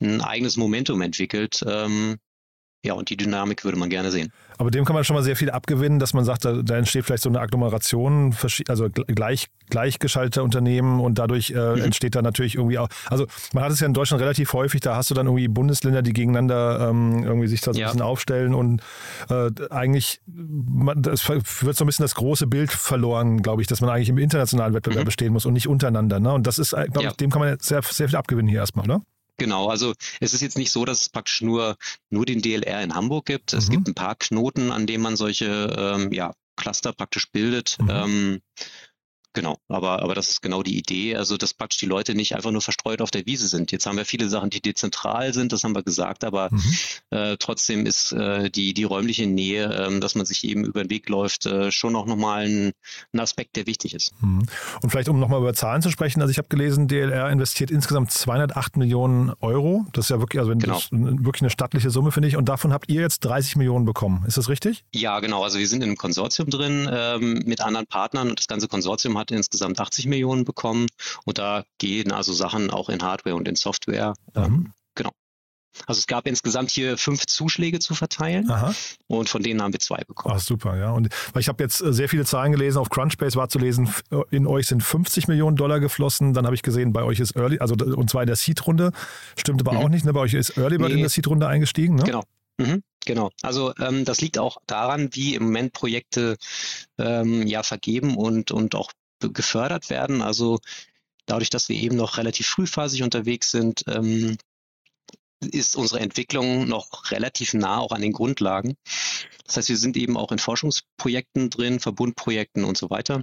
ein 0.00 0.20
eigenes 0.20 0.56
Momentum 0.56 1.02
entwickelt, 1.02 1.64
ähm, 1.66 2.18
ja, 2.88 2.94
und 2.94 3.10
die 3.10 3.16
Dynamik 3.16 3.64
würde 3.64 3.78
man 3.78 3.90
gerne 3.90 4.10
sehen. 4.10 4.32
Aber 4.56 4.70
dem 4.70 4.84
kann 4.84 4.94
man 4.94 5.04
schon 5.04 5.14
mal 5.14 5.22
sehr 5.22 5.36
viel 5.36 5.50
abgewinnen, 5.50 5.98
dass 5.98 6.14
man 6.14 6.24
sagt, 6.24 6.44
da, 6.44 6.62
da 6.62 6.76
entsteht 6.76 7.04
vielleicht 7.04 7.22
so 7.22 7.28
eine 7.28 7.38
Agglomeration, 7.38 8.34
also 8.66 8.88
gleich, 8.90 9.46
gleichgeschaltete 9.68 10.42
Unternehmen 10.42 10.98
und 10.98 11.18
dadurch 11.18 11.50
äh, 11.50 11.76
mhm. 11.76 11.82
entsteht 11.84 12.16
da 12.16 12.22
natürlich 12.22 12.56
irgendwie 12.56 12.78
auch, 12.78 12.88
also 13.10 13.26
man 13.52 13.62
hat 13.62 13.72
es 13.72 13.80
ja 13.80 13.86
in 13.86 13.92
Deutschland 13.92 14.22
relativ 14.22 14.52
häufig, 14.54 14.80
da 14.80 14.96
hast 14.96 15.10
du 15.10 15.14
dann 15.14 15.26
irgendwie 15.26 15.48
Bundesländer, 15.48 16.00
die 16.00 16.14
gegeneinander 16.14 16.88
ähm, 16.88 17.24
irgendwie 17.24 17.46
sich 17.46 17.60
da 17.60 17.74
so 17.74 17.78
ja. 17.78 17.86
ein 17.86 17.92
bisschen 17.92 18.02
aufstellen 18.02 18.54
und 18.54 18.82
äh, 19.28 19.50
eigentlich, 19.70 20.20
man, 20.26 21.02
das 21.02 21.28
wird 21.28 21.76
so 21.76 21.84
ein 21.84 21.86
bisschen 21.86 22.04
das 22.04 22.14
große 22.14 22.46
Bild 22.46 22.72
verloren, 22.72 23.42
glaube 23.42 23.60
ich, 23.60 23.68
dass 23.68 23.82
man 23.82 23.90
eigentlich 23.90 24.08
im 24.08 24.18
internationalen 24.18 24.72
Wettbewerb 24.72 25.02
mhm. 25.02 25.06
bestehen 25.06 25.32
muss 25.34 25.44
und 25.44 25.52
nicht 25.52 25.68
untereinander. 25.68 26.20
Ne? 26.20 26.32
Und 26.32 26.46
das 26.46 26.58
ist, 26.58 26.70
glaube 26.70 27.02
ja. 27.02 27.10
ich, 27.10 27.16
dem 27.16 27.30
kann 27.30 27.42
man 27.42 27.58
sehr, 27.60 27.82
sehr 27.82 28.08
viel 28.08 28.16
abgewinnen 28.16 28.48
hier 28.48 28.60
erstmal, 28.60 28.86
oder? 28.86 29.02
Genau, 29.38 29.68
also 29.68 29.94
es 30.20 30.34
ist 30.34 30.40
jetzt 30.40 30.58
nicht 30.58 30.72
so, 30.72 30.84
dass 30.84 31.00
es 31.00 31.08
praktisch 31.08 31.42
nur, 31.42 31.76
nur 32.10 32.26
den 32.26 32.42
DLR 32.42 32.82
in 32.82 32.94
Hamburg 32.94 33.26
gibt. 33.26 33.52
Mhm. 33.52 33.58
Es 33.58 33.70
gibt 33.70 33.88
ein 33.88 33.94
paar 33.94 34.16
Knoten, 34.16 34.72
an 34.72 34.86
denen 34.86 35.02
man 35.02 35.16
solche 35.16 35.46
ähm, 35.96 36.12
ja, 36.12 36.34
Cluster 36.56 36.92
praktisch 36.92 37.30
bildet. 37.30 37.78
Mhm. 37.80 37.90
Ähm, 37.90 38.42
Genau, 39.38 39.56
aber, 39.68 40.02
aber 40.02 40.16
das 40.16 40.30
ist 40.30 40.42
genau 40.42 40.64
die 40.64 40.76
Idee, 40.76 41.14
also 41.14 41.36
dass 41.36 41.54
praktisch 41.54 41.78
die 41.78 41.86
Leute 41.86 42.16
nicht 42.16 42.34
einfach 42.34 42.50
nur 42.50 42.60
verstreut 42.60 43.00
auf 43.00 43.12
der 43.12 43.24
Wiese 43.24 43.46
sind. 43.46 43.70
Jetzt 43.70 43.86
haben 43.86 43.96
wir 43.96 44.04
viele 44.04 44.28
Sachen, 44.28 44.50
die 44.50 44.60
dezentral 44.60 45.32
sind, 45.32 45.52
das 45.52 45.62
haben 45.62 45.76
wir 45.76 45.84
gesagt, 45.84 46.24
aber 46.24 46.48
mhm. 46.50 46.74
äh, 47.10 47.36
trotzdem 47.38 47.86
ist 47.86 48.10
äh, 48.10 48.50
die, 48.50 48.74
die 48.74 48.82
räumliche 48.82 49.28
Nähe, 49.28 49.72
äh, 49.72 50.00
dass 50.00 50.16
man 50.16 50.26
sich 50.26 50.42
eben 50.42 50.64
über 50.64 50.82
den 50.82 50.90
Weg 50.90 51.08
läuft, 51.08 51.46
äh, 51.46 51.70
schon 51.70 51.94
auch 51.94 52.06
nochmal 52.06 52.46
ein, 52.46 52.72
ein 53.12 53.20
Aspekt, 53.20 53.54
der 53.54 53.68
wichtig 53.68 53.94
ist. 53.94 54.12
Mhm. 54.20 54.42
Und 54.82 54.90
vielleicht, 54.90 55.08
um 55.08 55.20
nochmal 55.20 55.40
über 55.40 55.54
Zahlen 55.54 55.82
zu 55.82 55.90
sprechen, 55.92 56.20
also 56.20 56.32
ich 56.32 56.38
habe 56.38 56.48
gelesen, 56.48 56.88
DLR 56.88 57.30
investiert 57.30 57.70
insgesamt 57.70 58.10
208 58.10 58.76
Millionen 58.76 59.30
Euro. 59.40 59.86
Das 59.92 60.06
ist 60.06 60.10
ja 60.10 60.18
wirklich, 60.18 60.40
also 60.40 60.52
genau. 60.56 60.80
wirklich 60.90 61.42
eine 61.42 61.50
stattliche 61.50 61.90
Summe, 61.90 62.10
finde 62.10 62.28
ich. 62.28 62.36
Und 62.36 62.48
davon 62.48 62.72
habt 62.72 62.90
ihr 62.90 63.02
jetzt 63.02 63.20
30 63.20 63.54
Millionen 63.54 63.84
bekommen. 63.84 64.24
Ist 64.26 64.36
das 64.36 64.48
richtig? 64.48 64.84
Ja, 64.92 65.20
genau. 65.20 65.44
Also 65.44 65.60
wir 65.60 65.68
sind 65.68 65.84
in 65.84 65.90
einem 65.90 65.96
Konsortium 65.96 66.50
drin 66.50 66.90
ähm, 66.92 67.42
mit 67.46 67.60
anderen 67.60 67.86
Partnern 67.86 68.30
und 68.30 68.40
das 68.40 68.48
ganze 68.48 68.66
Konsortium 68.66 69.16
hat 69.16 69.27
hat 69.30 69.36
insgesamt 69.36 69.80
80 69.80 70.06
Millionen 70.06 70.44
bekommen 70.44 70.86
und 71.24 71.38
da 71.38 71.64
gehen 71.78 72.12
also 72.12 72.32
Sachen 72.32 72.70
auch 72.70 72.88
in 72.88 73.02
Hardware 73.02 73.36
und 73.36 73.48
in 73.48 73.56
Software. 73.56 74.14
Mhm. 74.34 74.72
Genau. 74.94 75.10
Also 75.86 76.00
es 76.00 76.06
gab 76.06 76.26
insgesamt 76.26 76.70
hier 76.70 76.98
fünf 76.98 77.26
Zuschläge 77.26 77.78
zu 77.78 77.94
verteilen 77.94 78.50
Aha. 78.50 78.74
und 79.06 79.28
von 79.28 79.42
denen 79.42 79.62
haben 79.62 79.72
wir 79.72 79.78
zwei 79.78 80.02
bekommen. 80.04 80.34
Ach, 80.36 80.40
super, 80.40 80.76
ja. 80.76 80.90
Und 80.90 81.08
weil 81.32 81.40
ich 81.40 81.48
habe 81.48 81.62
jetzt 81.62 81.80
äh, 81.80 81.92
sehr 81.92 82.08
viele 82.08 82.24
Zahlen 82.24 82.52
gelesen, 82.52 82.78
auf 82.78 82.90
Crunchbase 82.90 83.36
war 83.36 83.48
zu 83.48 83.58
lesen, 83.58 83.88
äh, 84.10 84.22
in 84.30 84.46
euch 84.46 84.66
sind 84.66 84.82
50 84.82 85.28
Millionen 85.28 85.56
Dollar 85.56 85.78
geflossen. 85.78 86.34
Dann 86.34 86.46
habe 86.46 86.56
ich 86.56 86.62
gesehen, 86.62 86.92
bei 86.92 87.04
euch 87.04 87.20
ist 87.20 87.36
Early, 87.36 87.60
also 87.60 87.74
und 87.74 88.10
zwar 88.10 88.22
in 88.22 88.26
der 88.26 88.36
Seed-Runde. 88.36 88.92
Stimmt 89.36 89.60
aber 89.60 89.72
mhm. 89.72 89.78
auch 89.78 89.88
nicht, 89.88 90.04
ne? 90.04 90.12
Bei 90.12 90.20
euch 90.20 90.34
ist 90.34 90.56
Early 90.56 90.78
nee. 90.78 90.92
in 90.92 90.98
der 90.98 91.10
Seed-Runde 91.10 91.46
eingestiegen, 91.46 91.94
ne? 91.94 92.02
Genau. 92.02 92.24
Mhm. 92.58 92.82
Genau, 93.06 93.30
also 93.42 93.72
ähm, 93.78 94.04
das 94.04 94.20
liegt 94.20 94.38
auch 94.38 94.58
daran, 94.66 95.08
wie 95.12 95.34
im 95.34 95.44
Moment 95.44 95.72
Projekte 95.72 96.36
ähm, 96.98 97.46
ja 97.46 97.62
vergeben 97.62 98.16
und, 98.16 98.50
und 98.50 98.74
auch 98.74 98.90
gefördert 99.20 99.90
werden. 99.90 100.22
Also 100.22 100.58
dadurch, 101.26 101.50
dass 101.50 101.68
wir 101.68 101.76
eben 101.76 101.96
noch 101.96 102.18
relativ 102.18 102.46
frühphasig 102.46 103.02
unterwegs 103.02 103.50
sind, 103.50 103.84
ähm, 103.88 104.36
ist 105.40 105.76
unsere 105.76 106.00
Entwicklung 106.00 106.66
noch 106.66 107.10
relativ 107.10 107.54
nah 107.54 107.78
auch 107.78 107.92
an 107.92 108.02
den 108.02 108.12
Grundlagen. 108.12 108.76
Das 109.46 109.56
heißt, 109.56 109.68
wir 109.68 109.76
sind 109.76 109.96
eben 109.96 110.16
auch 110.16 110.32
in 110.32 110.38
Forschungsprojekten 110.38 111.50
drin, 111.50 111.80
Verbundprojekten 111.80 112.64
und 112.64 112.76
so 112.76 112.90
weiter. 112.90 113.22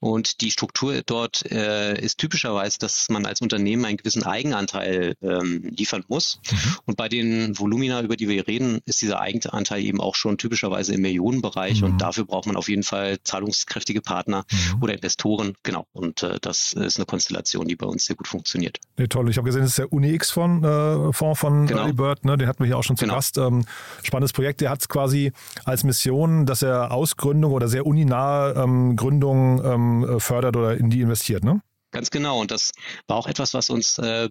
Und 0.00 0.40
die 0.40 0.50
Struktur 0.50 1.02
dort 1.04 1.50
äh, 1.50 1.98
ist 2.00 2.18
typischerweise, 2.18 2.78
dass 2.78 3.08
man 3.08 3.26
als 3.26 3.40
Unternehmen 3.40 3.84
einen 3.84 3.96
gewissen 3.96 4.24
Eigenanteil 4.24 5.14
ähm, 5.22 5.62
liefern 5.76 6.04
muss. 6.08 6.40
Mhm. 6.50 6.56
Und 6.86 6.96
bei 6.96 7.08
den 7.08 7.58
Volumina, 7.58 8.02
über 8.02 8.16
die 8.16 8.28
wir 8.28 8.46
reden, 8.46 8.80
ist 8.84 9.02
dieser 9.02 9.20
Eigenanteil 9.20 9.82
eben 9.82 10.00
auch 10.00 10.14
schon 10.14 10.38
typischerweise 10.38 10.94
im 10.94 11.02
Millionenbereich. 11.02 11.80
Mhm. 11.80 11.86
Und 11.86 11.98
dafür 11.98 12.24
braucht 12.24 12.46
man 12.46 12.56
auf 12.56 12.68
jeden 12.68 12.82
Fall 12.82 13.18
zahlungskräftige 13.22 14.00
Partner 14.00 14.44
mhm. 14.50 14.82
oder 14.82 14.94
Investoren. 14.94 15.54
Genau. 15.62 15.86
Und 15.92 16.22
äh, 16.22 16.38
das 16.40 16.72
ist 16.72 16.96
eine 16.96 17.06
Konstellation, 17.06 17.66
die 17.66 17.76
bei 17.76 17.86
uns 17.86 18.04
sehr 18.04 18.16
gut 18.16 18.28
funktioniert. 18.28 18.78
Nee, 18.96 19.06
toll. 19.06 19.30
Ich 19.30 19.36
habe 19.36 19.46
gesehen, 19.46 19.62
das 19.62 19.70
ist 19.70 19.78
der 19.78 19.92
UniX-Fonds 19.92 20.66
äh, 20.66 21.12
Fonds 21.12 21.40
von 21.40 21.66
genau. 21.66 21.80
Early 21.80 21.92
Bird. 21.92 22.24
Ne? 22.24 22.36
Den 22.36 22.48
hatten 22.48 22.60
wir 22.60 22.66
hier 22.66 22.78
auch 22.78 22.84
schon 22.84 22.96
zu 22.96 23.04
genau. 23.04 23.16
Gast. 23.16 23.38
Ähm, 23.38 23.64
spannendes 24.02 24.32
Projekt. 24.32 24.60
Der 24.60 24.70
hat 24.70 24.80
es 24.80 24.88
quasi 24.88 25.32
als 25.64 25.84
Mission, 25.84 26.46
dass 26.46 26.62
er 26.62 26.92
Ausgründung 26.92 27.52
oder 27.52 27.68
sehr 27.68 27.86
uninahe 27.86 28.54
ähm, 28.54 28.96
Gründungen 28.96 29.60
ähm, 29.64 29.85
fördert 30.18 30.56
oder 30.56 30.76
in 30.76 30.90
die 30.90 31.00
investiert, 31.00 31.44
ne? 31.44 31.62
Ganz 31.92 32.10
genau. 32.10 32.40
Und 32.40 32.50
das 32.50 32.72
war 33.06 33.16
auch 33.16 33.26
etwas, 33.26 33.54
was 33.54 33.70
uns 33.70 33.96
äh, 33.98 34.28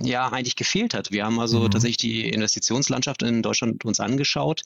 ja 0.00 0.28
eigentlich 0.28 0.56
gefehlt 0.56 0.92
hat. 0.92 1.12
Wir 1.12 1.24
haben 1.24 1.38
also 1.38 1.60
mhm. 1.60 1.70
tatsächlich 1.70 1.98
die 1.98 2.28
Investitionslandschaft 2.30 3.22
in 3.22 3.42
Deutschland 3.42 3.84
uns 3.84 4.00
angeschaut, 4.00 4.62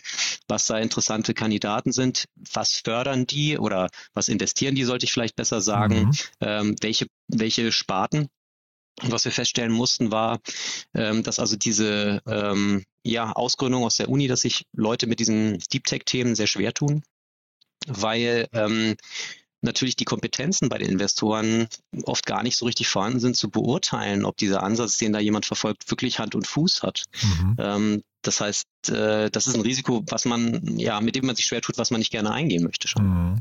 was 0.48 0.66
da 0.66 0.78
interessante 0.78 1.34
Kandidaten 1.34 1.92
sind, 1.92 2.24
was 2.54 2.80
fördern 2.82 3.26
die 3.26 3.58
oder 3.58 3.88
was 4.14 4.28
investieren 4.28 4.74
die, 4.74 4.84
sollte 4.84 5.04
ich 5.04 5.12
vielleicht 5.12 5.36
besser 5.36 5.60
sagen, 5.60 6.06
mhm. 6.06 6.12
ähm, 6.40 6.76
welche, 6.80 7.08
welche 7.28 7.72
Sparten 7.72 8.28
und 9.02 9.12
was 9.12 9.24
wir 9.24 9.32
feststellen 9.32 9.72
mussten, 9.72 10.10
war, 10.10 10.38
ähm, 10.94 11.22
dass 11.22 11.40
also 11.40 11.56
diese 11.56 12.22
ähm, 12.26 12.84
ja, 13.04 13.32
Ausgründung 13.32 13.84
aus 13.84 13.96
der 13.96 14.08
Uni, 14.08 14.28
dass 14.28 14.42
sich 14.42 14.64
Leute 14.72 15.06
mit 15.06 15.20
diesen 15.20 15.58
Deep 15.72 15.84
Tech-Themen 15.84 16.34
sehr 16.34 16.46
schwer 16.46 16.72
tun, 16.72 17.02
weil 17.86 18.48
ähm, 18.52 18.96
natürlich 19.62 19.96
die 19.96 20.04
Kompetenzen 20.04 20.68
bei 20.68 20.78
den 20.78 20.88
Investoren 20.88 21.68
oft 22.04 22.26
gar 22.26 22.42
nicht 22.42 22.56
so 22.56 22.66
richtig 22.66 22.88
vorhanden 22.88 23.20
sind, 23.20 23.36
zu 23.36 23.50
beurteilen, 23.50 24.24
ob 24.24 24.36
dieser 24.36 24.62
Ansatz, 24.62 24.96
den 24.96 25.12
da 25.12 25.18
jemand 25.18 25.46
verfolgt, 25.46 25.90
wirklich 25.90 26.18
Hand 26.18 26.34
und 26.34 26.46
Fuß 26.46 26.82
hat. 26.82 27.04
Mhm. 27.22 27.56
Ähm, 27.58 28.02
das 28.22 28.40
heißt, 28.40 28.66
äh, 28.90 29.30
das 29.30 29.46
ist 29.46 29.54
ein 29.54 29.62
Risiko, 29.62 30.02
was 30.08 30.24
man, 30.24 30.78
ja, 30.78 31.00
mit 31.00 31.16
dem 31.16 31.26
man 31.26 31.36
sich 31.36 31.46
schwer 31.46 31.62
tut, 31.62 31.78
was 31.78 31.90
man 31.90 32.00
nicht 32.00 32.10
gerne 32.10 32.32
eingehen 32.32 32.62
möchte 32.62 32.88
schon. 32.88 33.06
Mhm. 33.06 33.40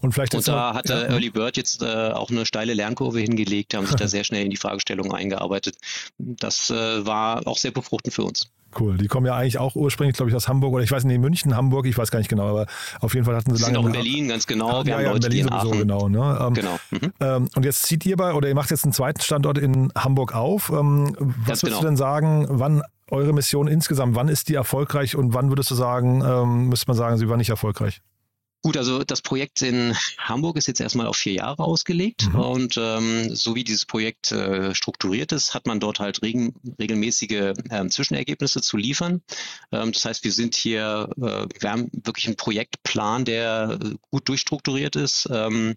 Und, 0.00 0.12
vielleicht 0.12 0.34
und 0.34 0.46
da 0.48 0.74
hat 0.74 0.88
ja. 0.88 1.02
Early 1.02 1.30
Bird 1.30 1.56
jetzt 1.56 1.82
äh, 1.82 2.10
auch 2.10 2.30
eine 2.30 2.44
steile 2.44 2.74
Lernkurve 2.74 3.20
hingelegt, 3.20 3.74
haben 3.74 3.86
sich 3.86 3.96
da 3.96 4.08
sehr 4.08 4.24
schnell 4.24 4.44
in 4.44 4.50
die 4.50 4.56
Fragestellung 4.56 5.12
eingearbeitet. 5.12 5.76
Das 6.18 6.70
äh, 6.70 7.06
war 7.06 7.46
auch 7.46 7.58
sehr 7.58 7.70
befruchtend 7.70 8.12
für 8.12 8.24
uns. 8.24 8.50
Cool. 8.78 8.96
Die 8.96 9.08
kommen 9.08 9.26
ja 9.26 9.34
eigentlich 9.34 9.58
auch 9.58 9.74
ursprünglich, 9.76 10.16
glaube 10.16 10.30
ich, 10.30 10.36
aus 10.36 10.48
Hamburg 10.48 10.72
oder 10.74 10.82
ich 10.82 10.90
weiß 10.90 11.04
nicht, 11.04 11.20
München, 11.20 11.56
Hamburg, 11.56 11.86
ich 11.86 11.96
weiß 11.96 12.10
gar 12.10 12.18
nicht 12.18 12.28
genau, 12.28 12.48
aber 12.48 12.66
auf 13.00 13.14
jeden 13.14 13.26
Fall 13.26 13.36
hatten 13.36 13.54
sie 13.54 13.62
lange. 13.62 13.74
Sind 13.74 13.82
auch 13.82 13.86
in 13.86 13.92
Berlin, 13.92 14.28
ganz 14.28 14.46
genau. 14.46 14.84
Wir 14.84 14.90
ja, 14.90 14.96
haben 14.96 15.04
ja, 15.04 15.12
Leute, 15.12 15.26
in 15.26 15.30
Berlin 15.30 15.48
in 15.48 15.60
sowieso, 15.60 15.78
genau. 15.78 16.08
Ne? 16.08 16.38
Ähm, 16.40 16.54
genau. 16.54 16.78
Mhm. 16.90 17.12
Ähm, 17.20 17.48
und 17.54 17.64
jetzt 17.64 17.82
zieht 17.84 18.06
ihr 18.06 18.16
bei, 18.16 18.32
oder 18.34 18.48
ihr 18.48 18.54
macht 18.54 18.70
jetzt 18.70 18.84
einen 18.84 18.92
zweiten 18.92 19.20
Standort 19.20 19.58
in 19.58 19.92
Hamburg 19.96 20.34
auf. 20.34 20.70
Ähm, 20.70 21.14
was 21.18 21.62
würdest 21.62 21.64
genau. 21.64 21.80
du 21.80 21.86
denn 21.86 21.96
sagen, 21.96 22.46
wann 22.48 22.82
eure 23.10 23.32
Mission 23.32 23.68
insgesamt, 23.68 24.14
wann 24.14 24.28
ist 24.28 24.48
die 24.48 24.54
erfolgreich 24.54 25.16
und 25.16 25.34
wann 25.34 25.50
würdest 25.50 25.70
du 25.70 25.74
sagen, 25.74 26.22
ähm, 26.24 26.68
müsste 26.68 26.88
man 26.88 26.96
sagen, 26.96 27.18
sie 27.18 27.28
war 27.28 27.36
nicht 27.36 27.50
erfolgreich? 27.50 28.00
Gut, 28.62 28.76
also 28.76 29.02
das 29.02 29.22
Projekt 29.22 29.60
in 29.62 29.96
Hamburg 30.18 30.56
ist 30.56 30.68
jetzt 30.68 30.80
erstmal 30.80 31.08
auf 31.08 31.16
vier 31.16 31.32
Jahre 31.32 31.64
ausgelegt 31.64 32.28
mhm. 32.28 32.38
und 32.38 32.76
ähm, 32.78 33.34
so 33.34 33.56
wie 33.56 33.64
dieses 33.64 33.86
Projekt 33.86 34.30
äh, 34.30 34.72
strukturiert 34.72 35.32
ist, 35.32 35.52
hat 35.52 35.66
man 35.66 35.80
dort 35.80 35.98
halt 35.98 36.22
regen, 36.22 36.54
regelmäßige 36.78 37.54
ähm, 37.70 37.90
Zwischenergebnisse 37.90 38.62
zu 38.62 38.76
liefern. 38.76 39.20
Ähm, 39.72 39.90
das 39.90 40.04
heißt, 40.04 40.22
wir 40.22 40.32
sind 40.32 40.54
hier, 40.54 41.08
äh, 41.16 41.46
wir 41.58 41.70
haben 41.70 41.90
wirklich 42.04 42.26
einen 42.26 42.36
Projektplan, 42.36 43.24
der 43.24 43.78
äh, 43.82 43.96
gut 44.12 44.28
durchstrukturiert 44.28 44.94
ist, 44.94 45.28
ähm, 45.32 45.74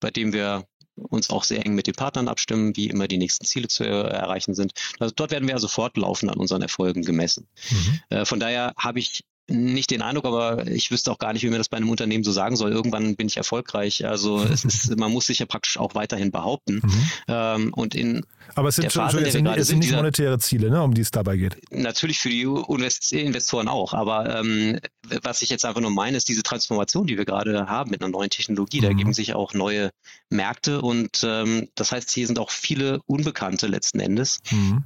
bei 0.00 0.10
dem 0.10 0.32
wir 0.32 0.66
uns 0.96 1.30
auch 1.30 1.44
sehr 1.44 1.64
eng 1.64 1.74
mit 1.74 1.86
den 1.86 1.94
Partnern 1.94 2.26
abstimmen, 2.26 2.76
wie 2.76 2.88
immer 2.88 3.06
die 3.06 3.18
nächsten 3.18 3.44
Ziele 3.44 3.68
zu 3.68 3.84
äh, 3.84 4.08
erreichen 4.08 4.54
sind. 4.54 4.72
Also 4.98 5.14
dort 5.14 5.30
werden 5.30 5.46
wir 5.46 5.54
also 5.54 5.68
fortlaufend 5.68 6.32
an 6.32 6.38
unseren 6.38 6.62
Erfolgen 6.62 7.02
gemessen. 7.02 7.46
Mhm. 7.70 8.00
Äh, 8.10 8.24
von 8.24 8.40
daher 8.40 8.74
habe 8.76 8.98
ich 8.98 9.24
nicht 9.48 9.90
den 9.90 10.02
Eindruck, 10.02 10.24
aber 10.24 10.66
ich 10.66 10.90
wüsste 10.90 11.12
auch 11.12 11.18
gar 11.18 11.32
nicht, 11.32 11.42
wie 11.42 11.50
man 11.50 11.58
das 11.58 11.68
bei 11.68 11.76
einem 11.76 11.90
Unternehmen 11.90 12.24
so 12.24 12.32
sagen 12.32 12.56
soll. 12.56 12.72
Irgendwann 12.72 13.16
bin 13.16 13.26
ich 13.26 13.36
erfolgreich. 13.36 14.06
Also 14.06 14.42
es 14.52 14.64
ist, 14.64 14.98
man 14.98 15.12
muss 15.12 15.26
sich 15.26 15.38
ja 15.38 15.46
praktisch 15.46 15.78
auch 15.78 15.94
weiterhin 15.94 16.30
behaupten. 16.30 16.80
Mhm. 16.82 17.08
Ähm, 17.28 17.74
und 17.74 17.94
in 17.94 18.24
aber 18.54 18.68
es 18.68 18.76
sind, 18.76 18.92
schon, 18.92 19.02
Phase, 19.02 19.20
es 19.20 19.34
es 19.34 19.66
sind 19.66 19.78
nicht 19.78 19.88
dieser, 19.88 19.96
monetäre 19.96 20.38
Ziele, 20.38 20.70
ne, 20.70 20.82
um 20.82 20.94
die 20.94 21.00
es 21.00 21.10
dabei 21.10 21.36
geht. 21.36 21.56
Natürlich 21.70 22.18
für 22.18 22.28
die 22.28 22.42
Investoren 22.42 23.68
auch. 23.68 23.94
Aber 23.94 24.38
ähm, 24.38 24.78
was 25.22 25.42
ich 25.42 25.50
jetzt 25.50 25.64
einfach 25.64 25.80
nur 25.80 25.90
meine, 25.90 26.16
ist 26.16 26.28
diese 26.28 26.42
Transformation, 26.42 27.06
die 27.06 27.18
wir 27.18 27.24
gerade 27.24 27.66
haben 27.66 27.90
mit 27.90 28.02
einer 28.02 28.10
neuen 28.10 28.30
Technologie. 28.30 28.80
Mhm. 28.80 28.84
Da 28.84 28.92
geben 28.92 29.12
sich 29.12 29.34
auch 29.34 29.54
neue 29.54 29.90
Märkte 30.30 30.80
und 30.80 31.22
ähm, 31.24 31.68
das 31.74 31.92
heißt, 31.92 32.10
hier 32.10 32.26
sind 32.26 32.38
auch 32.38 32.50
viele 32.50 33.00
Unbekannte 33.06 33.66
letzten 33.66 34.00
Endes. 34.00 34.40
Mhm. 34.50 34.84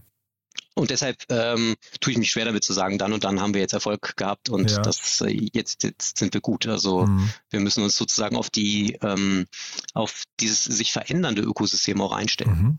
Und 0.75 0.91
deshalb 0.91 1.25
ähm, 1.29 1.75
tue 2.01 2.13
ich 2.13 2.19
mich 2.19 2.31
schwer 2.31 2.45
damit 2.45 2.63
zu 2.63 2.73
sagen, 2.73 2.99
dann 2.99 3.13
und 3.13 3.25
dann 3.25 3.41
haben 3.41 3.53
wir 3.53 3.61
jetzt 3.61 3.73
Erfolg 3.73 4.17
gehabt 4.17 4.49
und 4.49 4.71
ja. 4.71 4.79
das 4.79 5.21
äh, 5.23 5.49
jetzt, 5.53 5.83
jetzt 5.83 6.19
sind 6.19 6.35
wir 6.35 6.41
gut. 6.41 6.67
Also 6.69 7.07
mhm. 7.07 7.31
wir 7.51 7.61
müssen 7.61 7.83
uns 7.83 7.97
sozusagen 7.97 8.37
auf 8.37 8.49
die 8.49 8.97
ähm, 9.03 9.47
auf 9.95 10.23
dieses 10.39 10.65
sich 10.65 10.93
verändernde 10.93 11.43
Ökosystem 11.43 12.01
auch 12.01 12.13
einstellen. 12.13 12.51
Mhm. 12.51 12.79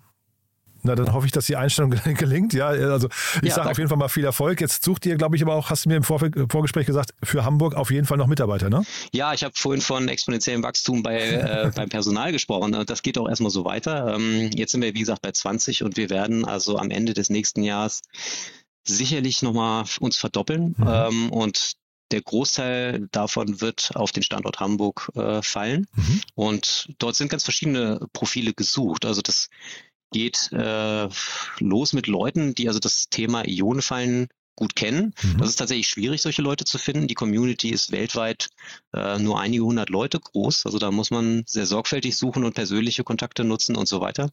Na, 0.89 0.95
dann 0.95 1.13
hoffe 1.13 1.27
ich, 1.27 1.31
dass 1.31 1.45
die 1.45 1.55
Einstellung 1.55 1.91
gelingt. 2.17 2.53
Ja, 2.53 2.69
also 2.69 3.09
ich 3.43 3.49
ja, 3.49 3.55
sage 3.55 3.69
auf 3.69 3.77
jeden 3.77 3.89
Fall 3.89 3.97
mal 3.97 4.07
viel 4.07 4.25
Erfolg. 4.25 4.59
Jetzt 4.59 4.83
sucht 4.83 5.05
ihr, 5.05 5.17
glaube 5.17 5.35
ich, 5.35 5.43
aber 5.43 5.53
auch, 5.53 5.69
hast 5.69 5.85
du 5.85 5.89
mir 5.89 5.97
im 5.97 6.03
Vor 6.03 6.19
Vorgespräch 6.19 6.87
gesagt, 6.87 7.11
für 7.21 7.45
Hamburg 7.45 7.75
auf 7.75 7.91
jeden 7.91 8.07
Fall 8.07 8.17
noch 8.17 8.25
Mitarbeiter, 8.25 8.71
ne? 8.71 8.83
Ja, 9.13 9.33
ich 9.33 9.43
habe 9.43 9.53
vorhin 9.55 9.81
von 9.81 10.07
exponentiellem 10.07 10.63
Wachstum 10.63 11.03
bei, 11.03 11.19
äh, 11.19 11.71
beim 11.75 11.89
Personal 11.89 12.31
gesprochen. 12.31 12.83
Das 12.87 13.03
geht 13.03 13.19
auch 13.19 13.29
erstmal 13.29 13.51
so 13.51 13.65
weiter. 13.65 14.15
Ähm, 14.15 14.49
jetzt 14.55 14.71
sind 14.71 14.81
wir, 14.81 14.95
wie 14.95 14.99
gesagt, 14.99 15.21
bei 15.21 15.31
20 15.31 15.83
und 15.83 15.95
wir 15.95 16.09
werden 16.09 16.43
also 16.43 16.79
am 16.79 16.89
Ende 16.89 17.13
des 17.13 17.29
nächsten 17.29 17.61
Jahres 17.61 18.01
sicherlich 18.83 19.43
nochmal 19.43 19.85
uns 19.99 20.17
verdoppeln. 20.17 20.73
Mhm. 20.75 20.87
Ähm, 20.87 21.29
und 21.31 21.73
der 22.09 22.21
Großteil 22.23 23.07
davon 23.11 23.61
wird 23.61 23.91
auf 23.93 24.11
den 24.11 24.23
Standort 24.23 24.59
Hamburg 24.59 25.11
äh, 25.13 25.43
fallen. 25.43 25.85
Mhm. 25.95 26.21
Und 26.33 26.89
dort 26.97 27.15
sind 27.15 27.29
ganz 27.29 27.43
verschiedene 27.43 27.99
Profile 28.13 28.53
gesucht. 28.53 29.05
Also 29.05 29.21
das 29.21 29.49
geht 30.11 30.51
äh, 30.51 31.07
los 31.59 31.93
mit 31.93 32.07
Leuten, 32.07 32.55
die 32.55 32.67
also 32.67 32.79
das 32.79 33.09
Thema 33.09 33.47
Ionenfallen 33.47 34.27
gut 34.59 34.75
kennen. 34.75 35.13
Mhm. 35.23 35.37
Das 35.37 35.49
ist 35.49 35.55
tatsächlich 35.55 35.87
schwierig, 35.87 36.21
solche 36.21 36.41
Leute 36.41 36.65
zu 36.65 36.77
finden. 36.77 37.07
Die 37.07 37.13
Community 37.13 37.69
ist 37.69 37.93
weltweit 37.93 38.49
äh, 38.93 39.17
nur 39.17 39.39
einige 39.39 39.63
hundert 39.63 39.89
Leute 39.89 40.19
groß. 40.19 40.65
Also 40.65 40.79
da 40.79 40.91
muss 40.91 41.11
man 41.11 41.43
sehr 41.47 41.65
sorgfältig 41.65 42.17
suchen 42.17 42.43
und 42.43 42.55
persönliche 42.55 43.05
Kontakte 43.05 43.45
nutzen 43.45 43.77
und 43.77 43.87
so 43.87 44.01
weiter. 44.01 44.31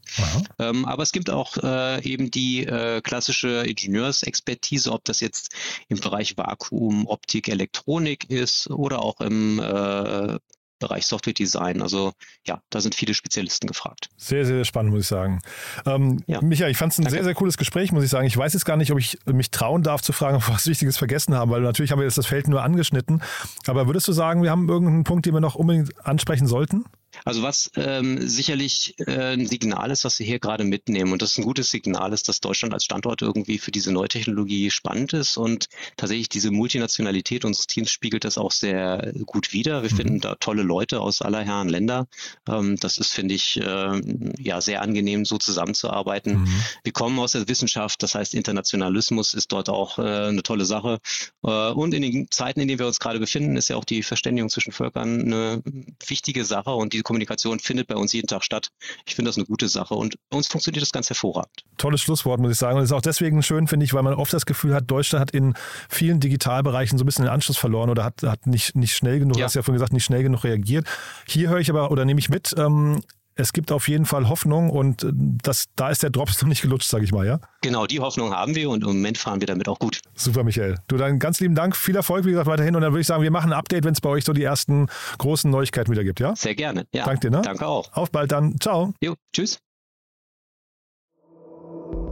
Ähm, 0.59 0.85
aber 0.85 1.05
es 1.05 1.13
gibt 1.13 1.31
auch 1.31 1.57
äh, 1.59 2.05
eben 2.05 2.33
die 2.33 2.67
äh, 2.67 3.01
klassische 3.03 3.63
Ingenieursexpertise, 3.69 4.91
ob 4.91 5.05
das 5.05 5.21
jetzt 5.21 5.55
im 5.89 6.01
Bereich 6.01 6.37
Vakuum, 6.37 7.07
Optik, 7.07 7.49
Elektronik 7.49 8.29
ist 8.29 8.69
oder 8.69 9.03
auch 9.03 9.21
im 9.21 9.61
äh, 9.61 10.39
Bereich 10.79 11.07
Software 11.07 11.33
Design. 11.33 11.83
Also 11.83 12.13
ja, 12.47 12.61
da 12.71 12.81
sind 12.81 12.95
viele 12.95 13.15
Spezialisten 13.15 13.67
gefragt. 13.67 14.09
Sehr, 14.17 14.45
sehr 14.45 14.65
spannend, 14.65 14.93
muss 14.93 15.03
ich 15.03 15.09
sagen. 15.09 15.41
Ähm, 15.85 16.23
ja. 16.27 16.41
Michael, 16.43 16.71
ich 16.71 16.77
fand 16.77 16.93
es 16.93 16.99
ein 16.99 17.03
Danke. 17.03 17.17
sehr, 17.17 17.25
sehr 17.25 17.35
cooles 17.35 17.57
Gespräch, 17.57 17.93
muss 17.93 18.05
ich 18.05 18.11
sagen. 18.11 18.27
Ich 18.27 18.37
weiß 18.37 18.53
jetzt 18.53 18.65
gar 18.65 18.77
nicht, 18.77 18.93
ob 18.93 18.99
ich 18.99 19.19
mich 19.27 19.51
trauen 19.51 19.83
darf 19.83 20.03
zu 20.03 20.13
fragen, 20.13 20.37
ob 20.37 20.49
wir 20.49 20.55
was 20.55 20.67
Wichtiges 20.67 20.99
vergessen 20.99 21.35
haben, 21.35 21.51
weil 21.51 21.61
natürlich 21.61 21.93
haben 21.93 21.99
wir 21.99 22.05
jetzt 22.05 22.19
das 22.19 22.27
Feld 22.27 22.49
nur 22.49 22.63
angeschnitten. 22.63 23.23
Aber 23.67 23.87
würdest 23.87 24.09
du 24.09 24.13
sagen, 24.13 24.43
wir 24.43 24.51
haben 24.51 24.69
irgendeinen 24.69 25.05
Punkt, 25.05 25.27
den 25.27 25.35
wir 25.35 25.41
noch 25.41 25.55
unbedingt 25.55 26.07
ansprechen 26.07 26.47
sollten? 26.47 26.85
Also 27.25 27.43
was 27.43 27.71
ähm, 27.77 28.29
sicherlich 28.29 28.95
äh, 28.99 29.35
ein 29.35 29.47
Signal 29.47 29.91
ist, 29.91 30.05
was 30.05 30.19
wir 30.19 30.27
hier 30.27 30.39
gerade 30.39 30.65
mitnehmen 30.65 31.13
und 31.13 31.23
das 31.23 31.33
ist 31.33 31.39
ein 31.39 31.45
gutes 31.45 31.71
Signal 31.71 32.13
ist, 32.13 32.29
dass 32.29 32.41
Deutschland 32.41 32.75
als 32.75 32.85
Standort 32.85 33.23
irgendwie 33.23 33.59
für 33.59 33.71
diese 33.71 33.93
neue 33.93 34.09
Technologie 34.09 34.71
spannend 34.71 35.13
ist 35.13 35.37
und 35.37 35.69
tatsächlich 35.97 36.29
diese 36.29 36.51
Multinationalität 36.51 37.45
unseres 37.45 37.67
Teams 37.67 37.91
spiegelt 37.91 38.25
das 38.25 38.39
auch 38.39 38.53
sehr 38.53 39.13
gut 39.25 39.53
wider. 39.53 39.83
Wir 39.83 39.91
mhm. 39.91 39.97
finden 39.97 40.21
da 40.21 40.35
tolle 40.37 40.63
Leute 40.63 41.01
aus 41.01 41.23
aller 41.23 41.43
Herren 41.43 41.69
Länder. 41.69 42.07
Ähm, 42.49 42.77
das 42.81 42.99
ist, 42.99 43.13
finde 43.13 43.35
ich, 43.35 43.61
äh, 43.61 44.01
ja 44.39 44.61
sehr 44.61 44.83
angenehm, 44.83 45.25
so 45.25 45.39
zusammenzuarbeiten. 45.39 46.41
Mhm. 46.41 46.63
Wir 46.85 46.93
kommen 46.93 47.19
aus 47.19 47.33
der 47.33 47.49
Wissenschaft, 47.49 48.03
das 48.03 48.15
heißt 48.15 48.35
Internationalismus 48.35 49.35
ist 49.35 49.53
dort 49.53 49.69
auch 49.69 49.99
äh, 49.99 50.03
eine 50.03 50.43
tolle 50.43 50.65
Sache. 50.65 50.99
Äh, 51.43 51.71
und 51.71 51.95
in 51.95 52.03
den 52.03 52.31
Zeiten, 52.31 52.61
in 52.61 52.69
denen 52.69 52.79
wir 52.79 52.87
uns 52.87 53.01
gerade 53.01 53.19
befinden, 53.19 53.57
ist 53.57 53.69
ja 53.69 53.77
auch 53.77 53.85
die 53.85 54.03
Verständigung 54.03 54.51
zwischen 54.51 54.73
Völkern 54.73 55.23
eine 55.23 55.63
wichtige 56.07 56.45
Sache 56.45 56.71
und 56.71 56.93
die 56.93 57.03
Kommunikation 57.07 57.61
findet 57.61 57.87
bei 57.87 57.95
uns 57.95 58.13
jeden 58.13 58.27
Tag 58.27 58.43
statt. 58.43 58.71
Ich 59.07 59.15
finde 59.15 59.29
das 59.29 59.37
eine 59.37 59.47
gute 59.47 59.69
Sache 59.69 59.95
und 59.95 60.17
bei 60.29 60.37
uns 60.37 60.49
funktioniert 60.49 60.83
das 60.83 60.91
ganz 60.91 61.09
hervorragend. 61.09 61.63
Tolles 61.79 62.01
Schlusswort, 62.01 62.41
muss 62.41 62.51
ich 62.51 62.59
sagen. 62.59 62.77
Und 62.77 62.83
es 62.83 62.91
ist 62.91 62.97
auch 62.97 63.01
deswegen 63.01 63.45
schön, 63.45 63.69
finde 63.69 63.85
ich, 63.85 63.95
weil 63.95 64.03
man 64.03 64.15
oft 64.15 64.33
das 64.33 64.45
Gefühl 64.45 64.75
hat, 64.75 64.91
Deutschland 64.91 65.21
hat 65.21 65.31
in 65.31 65.55
vielen 65.89 66.19
Digitalbereichen 66.19 66.99
so 66.99 67.05
ein 67.05 67.07
bisschen 67.07 67.25
den 67.25 67.33
Anschluss 67.33 67.59
verloren 67.59 67.91
oder 67.91 68.03
hat, 68.03 68.25
hat 68.25 68.49
nicht, 68.49 68.75
nicht 68.75 68.97
schnell 68.97 69.21
genug, 69.21 69.39
ja. 69.39 69.45
hast 69.45 69.55
ja 69.55 69.63
vorhin 69.63 69.79
gesagt, 69.79 69.93
nicht 69.93 70.05
schnell 70.05 70.25
genug 70.25 70.43
reagiert. 70.43 70.87
Hier 71.29 71.49
höre 71.49 71.61
ich 71.61 71.71
aber 71.71 71.93
oder 71.93 72.05
nehme 72.05 72.19
ich 72.19 72.29
mit, 72.29 72.55
ähm, 72.59 73.01
es 73.37 73.53
gibt 73.53 73.71
auf 73.71 73.87
jeden 73.89 74.07
Fall 74.07 74.29
Hoffnung 74.29 74.71
und 74.71 75.05
äh, 75.05 75.13
das, 75.15 75.67
da 75.77 75.91
ist 75.91 76.03
der 76.03 76.11
Drops 76.11 76.41
noch 76.43 76.49
nicht 76.49 76.63
gelutscht, 76.63 76.89
sage 76.89 77.05
ich 77.05 77.13
mal, 77.13 77.27
ja? 77.27 77.39
Genau, 77.63 77.87
die 77.87 78.01
Hoffnung 78.01 78.33
haben 78.33 78.55
wir 78.55 78.71
und 78.71 78.83
im 78.83 78.89
Moment 78.89 79.19
fahren 79.19 79.41
wir 79.41 79.47
damit 79.47 79.69
auch 79.69 79.79
gut. 79.79 80.01
Super, 80.15 80.43
Michael. 80.43 80.77
Du, 80.89 80.97
dann 80.97 81.19
ganz 81.19 81.41
lieben 81.41 81.55
Dank, 81.55 81.77
viel 81.77 81.95
Erfolg, 81.95 82.25
wie 82.25 82.31
gesagt, 82.31 82.47
weiterhin 82.47 82.75
und 82.75 82.83
dann 82.83 82.93
würde 82.93 83.03
ich 83.03 83.07
sagen, 83.07 83.23
wir 83.23 83.31
machen 83.31 83.53
ein 83.53 83.59
Update, 83.59 83.85
wenn 83.85 83.93
es 83.93 84.01
bei 84.01 84.09
euch 84.09 84.25
so 84.25 84.33
die 84.33 84.43
ersten 84.43 84.89
großen 85.19 85.51
Neuigkeiten 85.51 85.93
wieder 85.93 86.05
gibt, 86.05 86.21
ja? 86.21 86.35
Sehr 86.35 86.55
gerne. 86.55 86.87
Ja. 86.93 87.05
Danke 87.05 87.21
dir, 87.21 87.31
ne? 87.31 87.43
Danke 87.43 87.67
auch. 87.67 87.93
Auf 87.93 88.11
bald 88.11 88.33
dann. 88.33 88.59
Ciao. 88.61 88.95
Jo, 89.01 89.15
tschüss. 89.33 89.59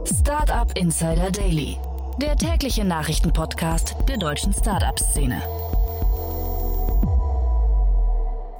Startup 0.05 0.71
Insider 0.77 1.31
Daily, 1.31 1.77
der 2.21 2.35
tägliche 2.35 2.85
Nachrichtenpodcast 2.85 3.95
der 4.07 4.17
deutschen 4.17 4.53
Startup-Szene. 4.53 5.41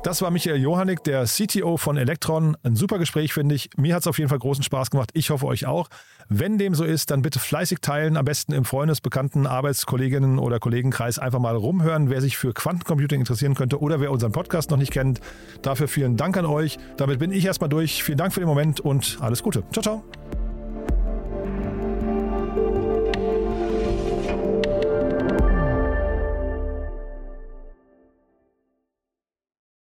Das 0.05 0.21
war 0.21 0.29
Michael 0.29 0.57
Johannig, 0.57 1.03
der 1.03 1.25
CTO 1.25 1.77
von 1.77 1.97
Electron. 1.97 2.55
Ein 2.61 2.75
super 2.75 2.99
Gespräch, 2.99 3.33
finde 3.33 3.55
ich. 3.55 3.71
Mir 3.75 3.95
hat 3.95 4.01
es 4.01 4.07
auf 4.07 4.19
jeden 4.19 4.29
Fall 4.29 4.37
großen 4.37 4.63
Spaß 4.63 4.91
gemacht. 4.91 5.09
Ich 5.15 5.31
hoffe 5.31 5.47
euch 5.47 5.65
auch. 5.65 5.89
Wenn 6.29 6.59
dem 6.59 6.75
so 6.75 6.83
ist, 6.83 7.09
dann 7.09 7.23
bitte 7.23 7.39
fleißig 7.39 7.79
teilen. 7.81 8.15
Am 8.15 8.23
besten 8.23 8.53
im 8.53 8.65
Freundes-, 8.65 9.01
Bekannten-, 9.01 9.47
Arbeitskolleginnen- 9.47 10.37
oder 10.37 10.59
Kollegenkreis 10.59 11.17
einfach 11.17 11.39
mal 11.39 11.55
rumhören, 11.55 12.11
wer 12.11 12.21
sich 12.21 12.37
für 12.37 12.53
Quantencomputing 12.53 13.21
interessieren 13.21 13.55
könnte 13.55 13.81
oder 13.81 13.99
wer 13.99 14.11
unseren 14.11 14.31
Podcast 14.31 14.69
noch 14.69 14.77
nicht 14.77 14.91
kennt. 14.91 15.21
Dafür 15.63 15.87
vielen 15.87 16.17
Dank 16.17 16.37
an 16.37 16.45
euch. 16.45 16.77
Damit 16.97 17.17
bin 17.17 17.31
ich 17.31 17.43
erstmal 17.43 17.71
durch. 17.71 18.03
Vielen 18.03 18.19
Dank 18.19 18.31
für 18.31 18.41
den 18.41 18.47
Moment 18.47 18.79
und 18.79 19.17
alles 19.21 19.41
Gute. 19.41 19.63
Ciao, 19.71 19.81
ciao. 19.81 20.44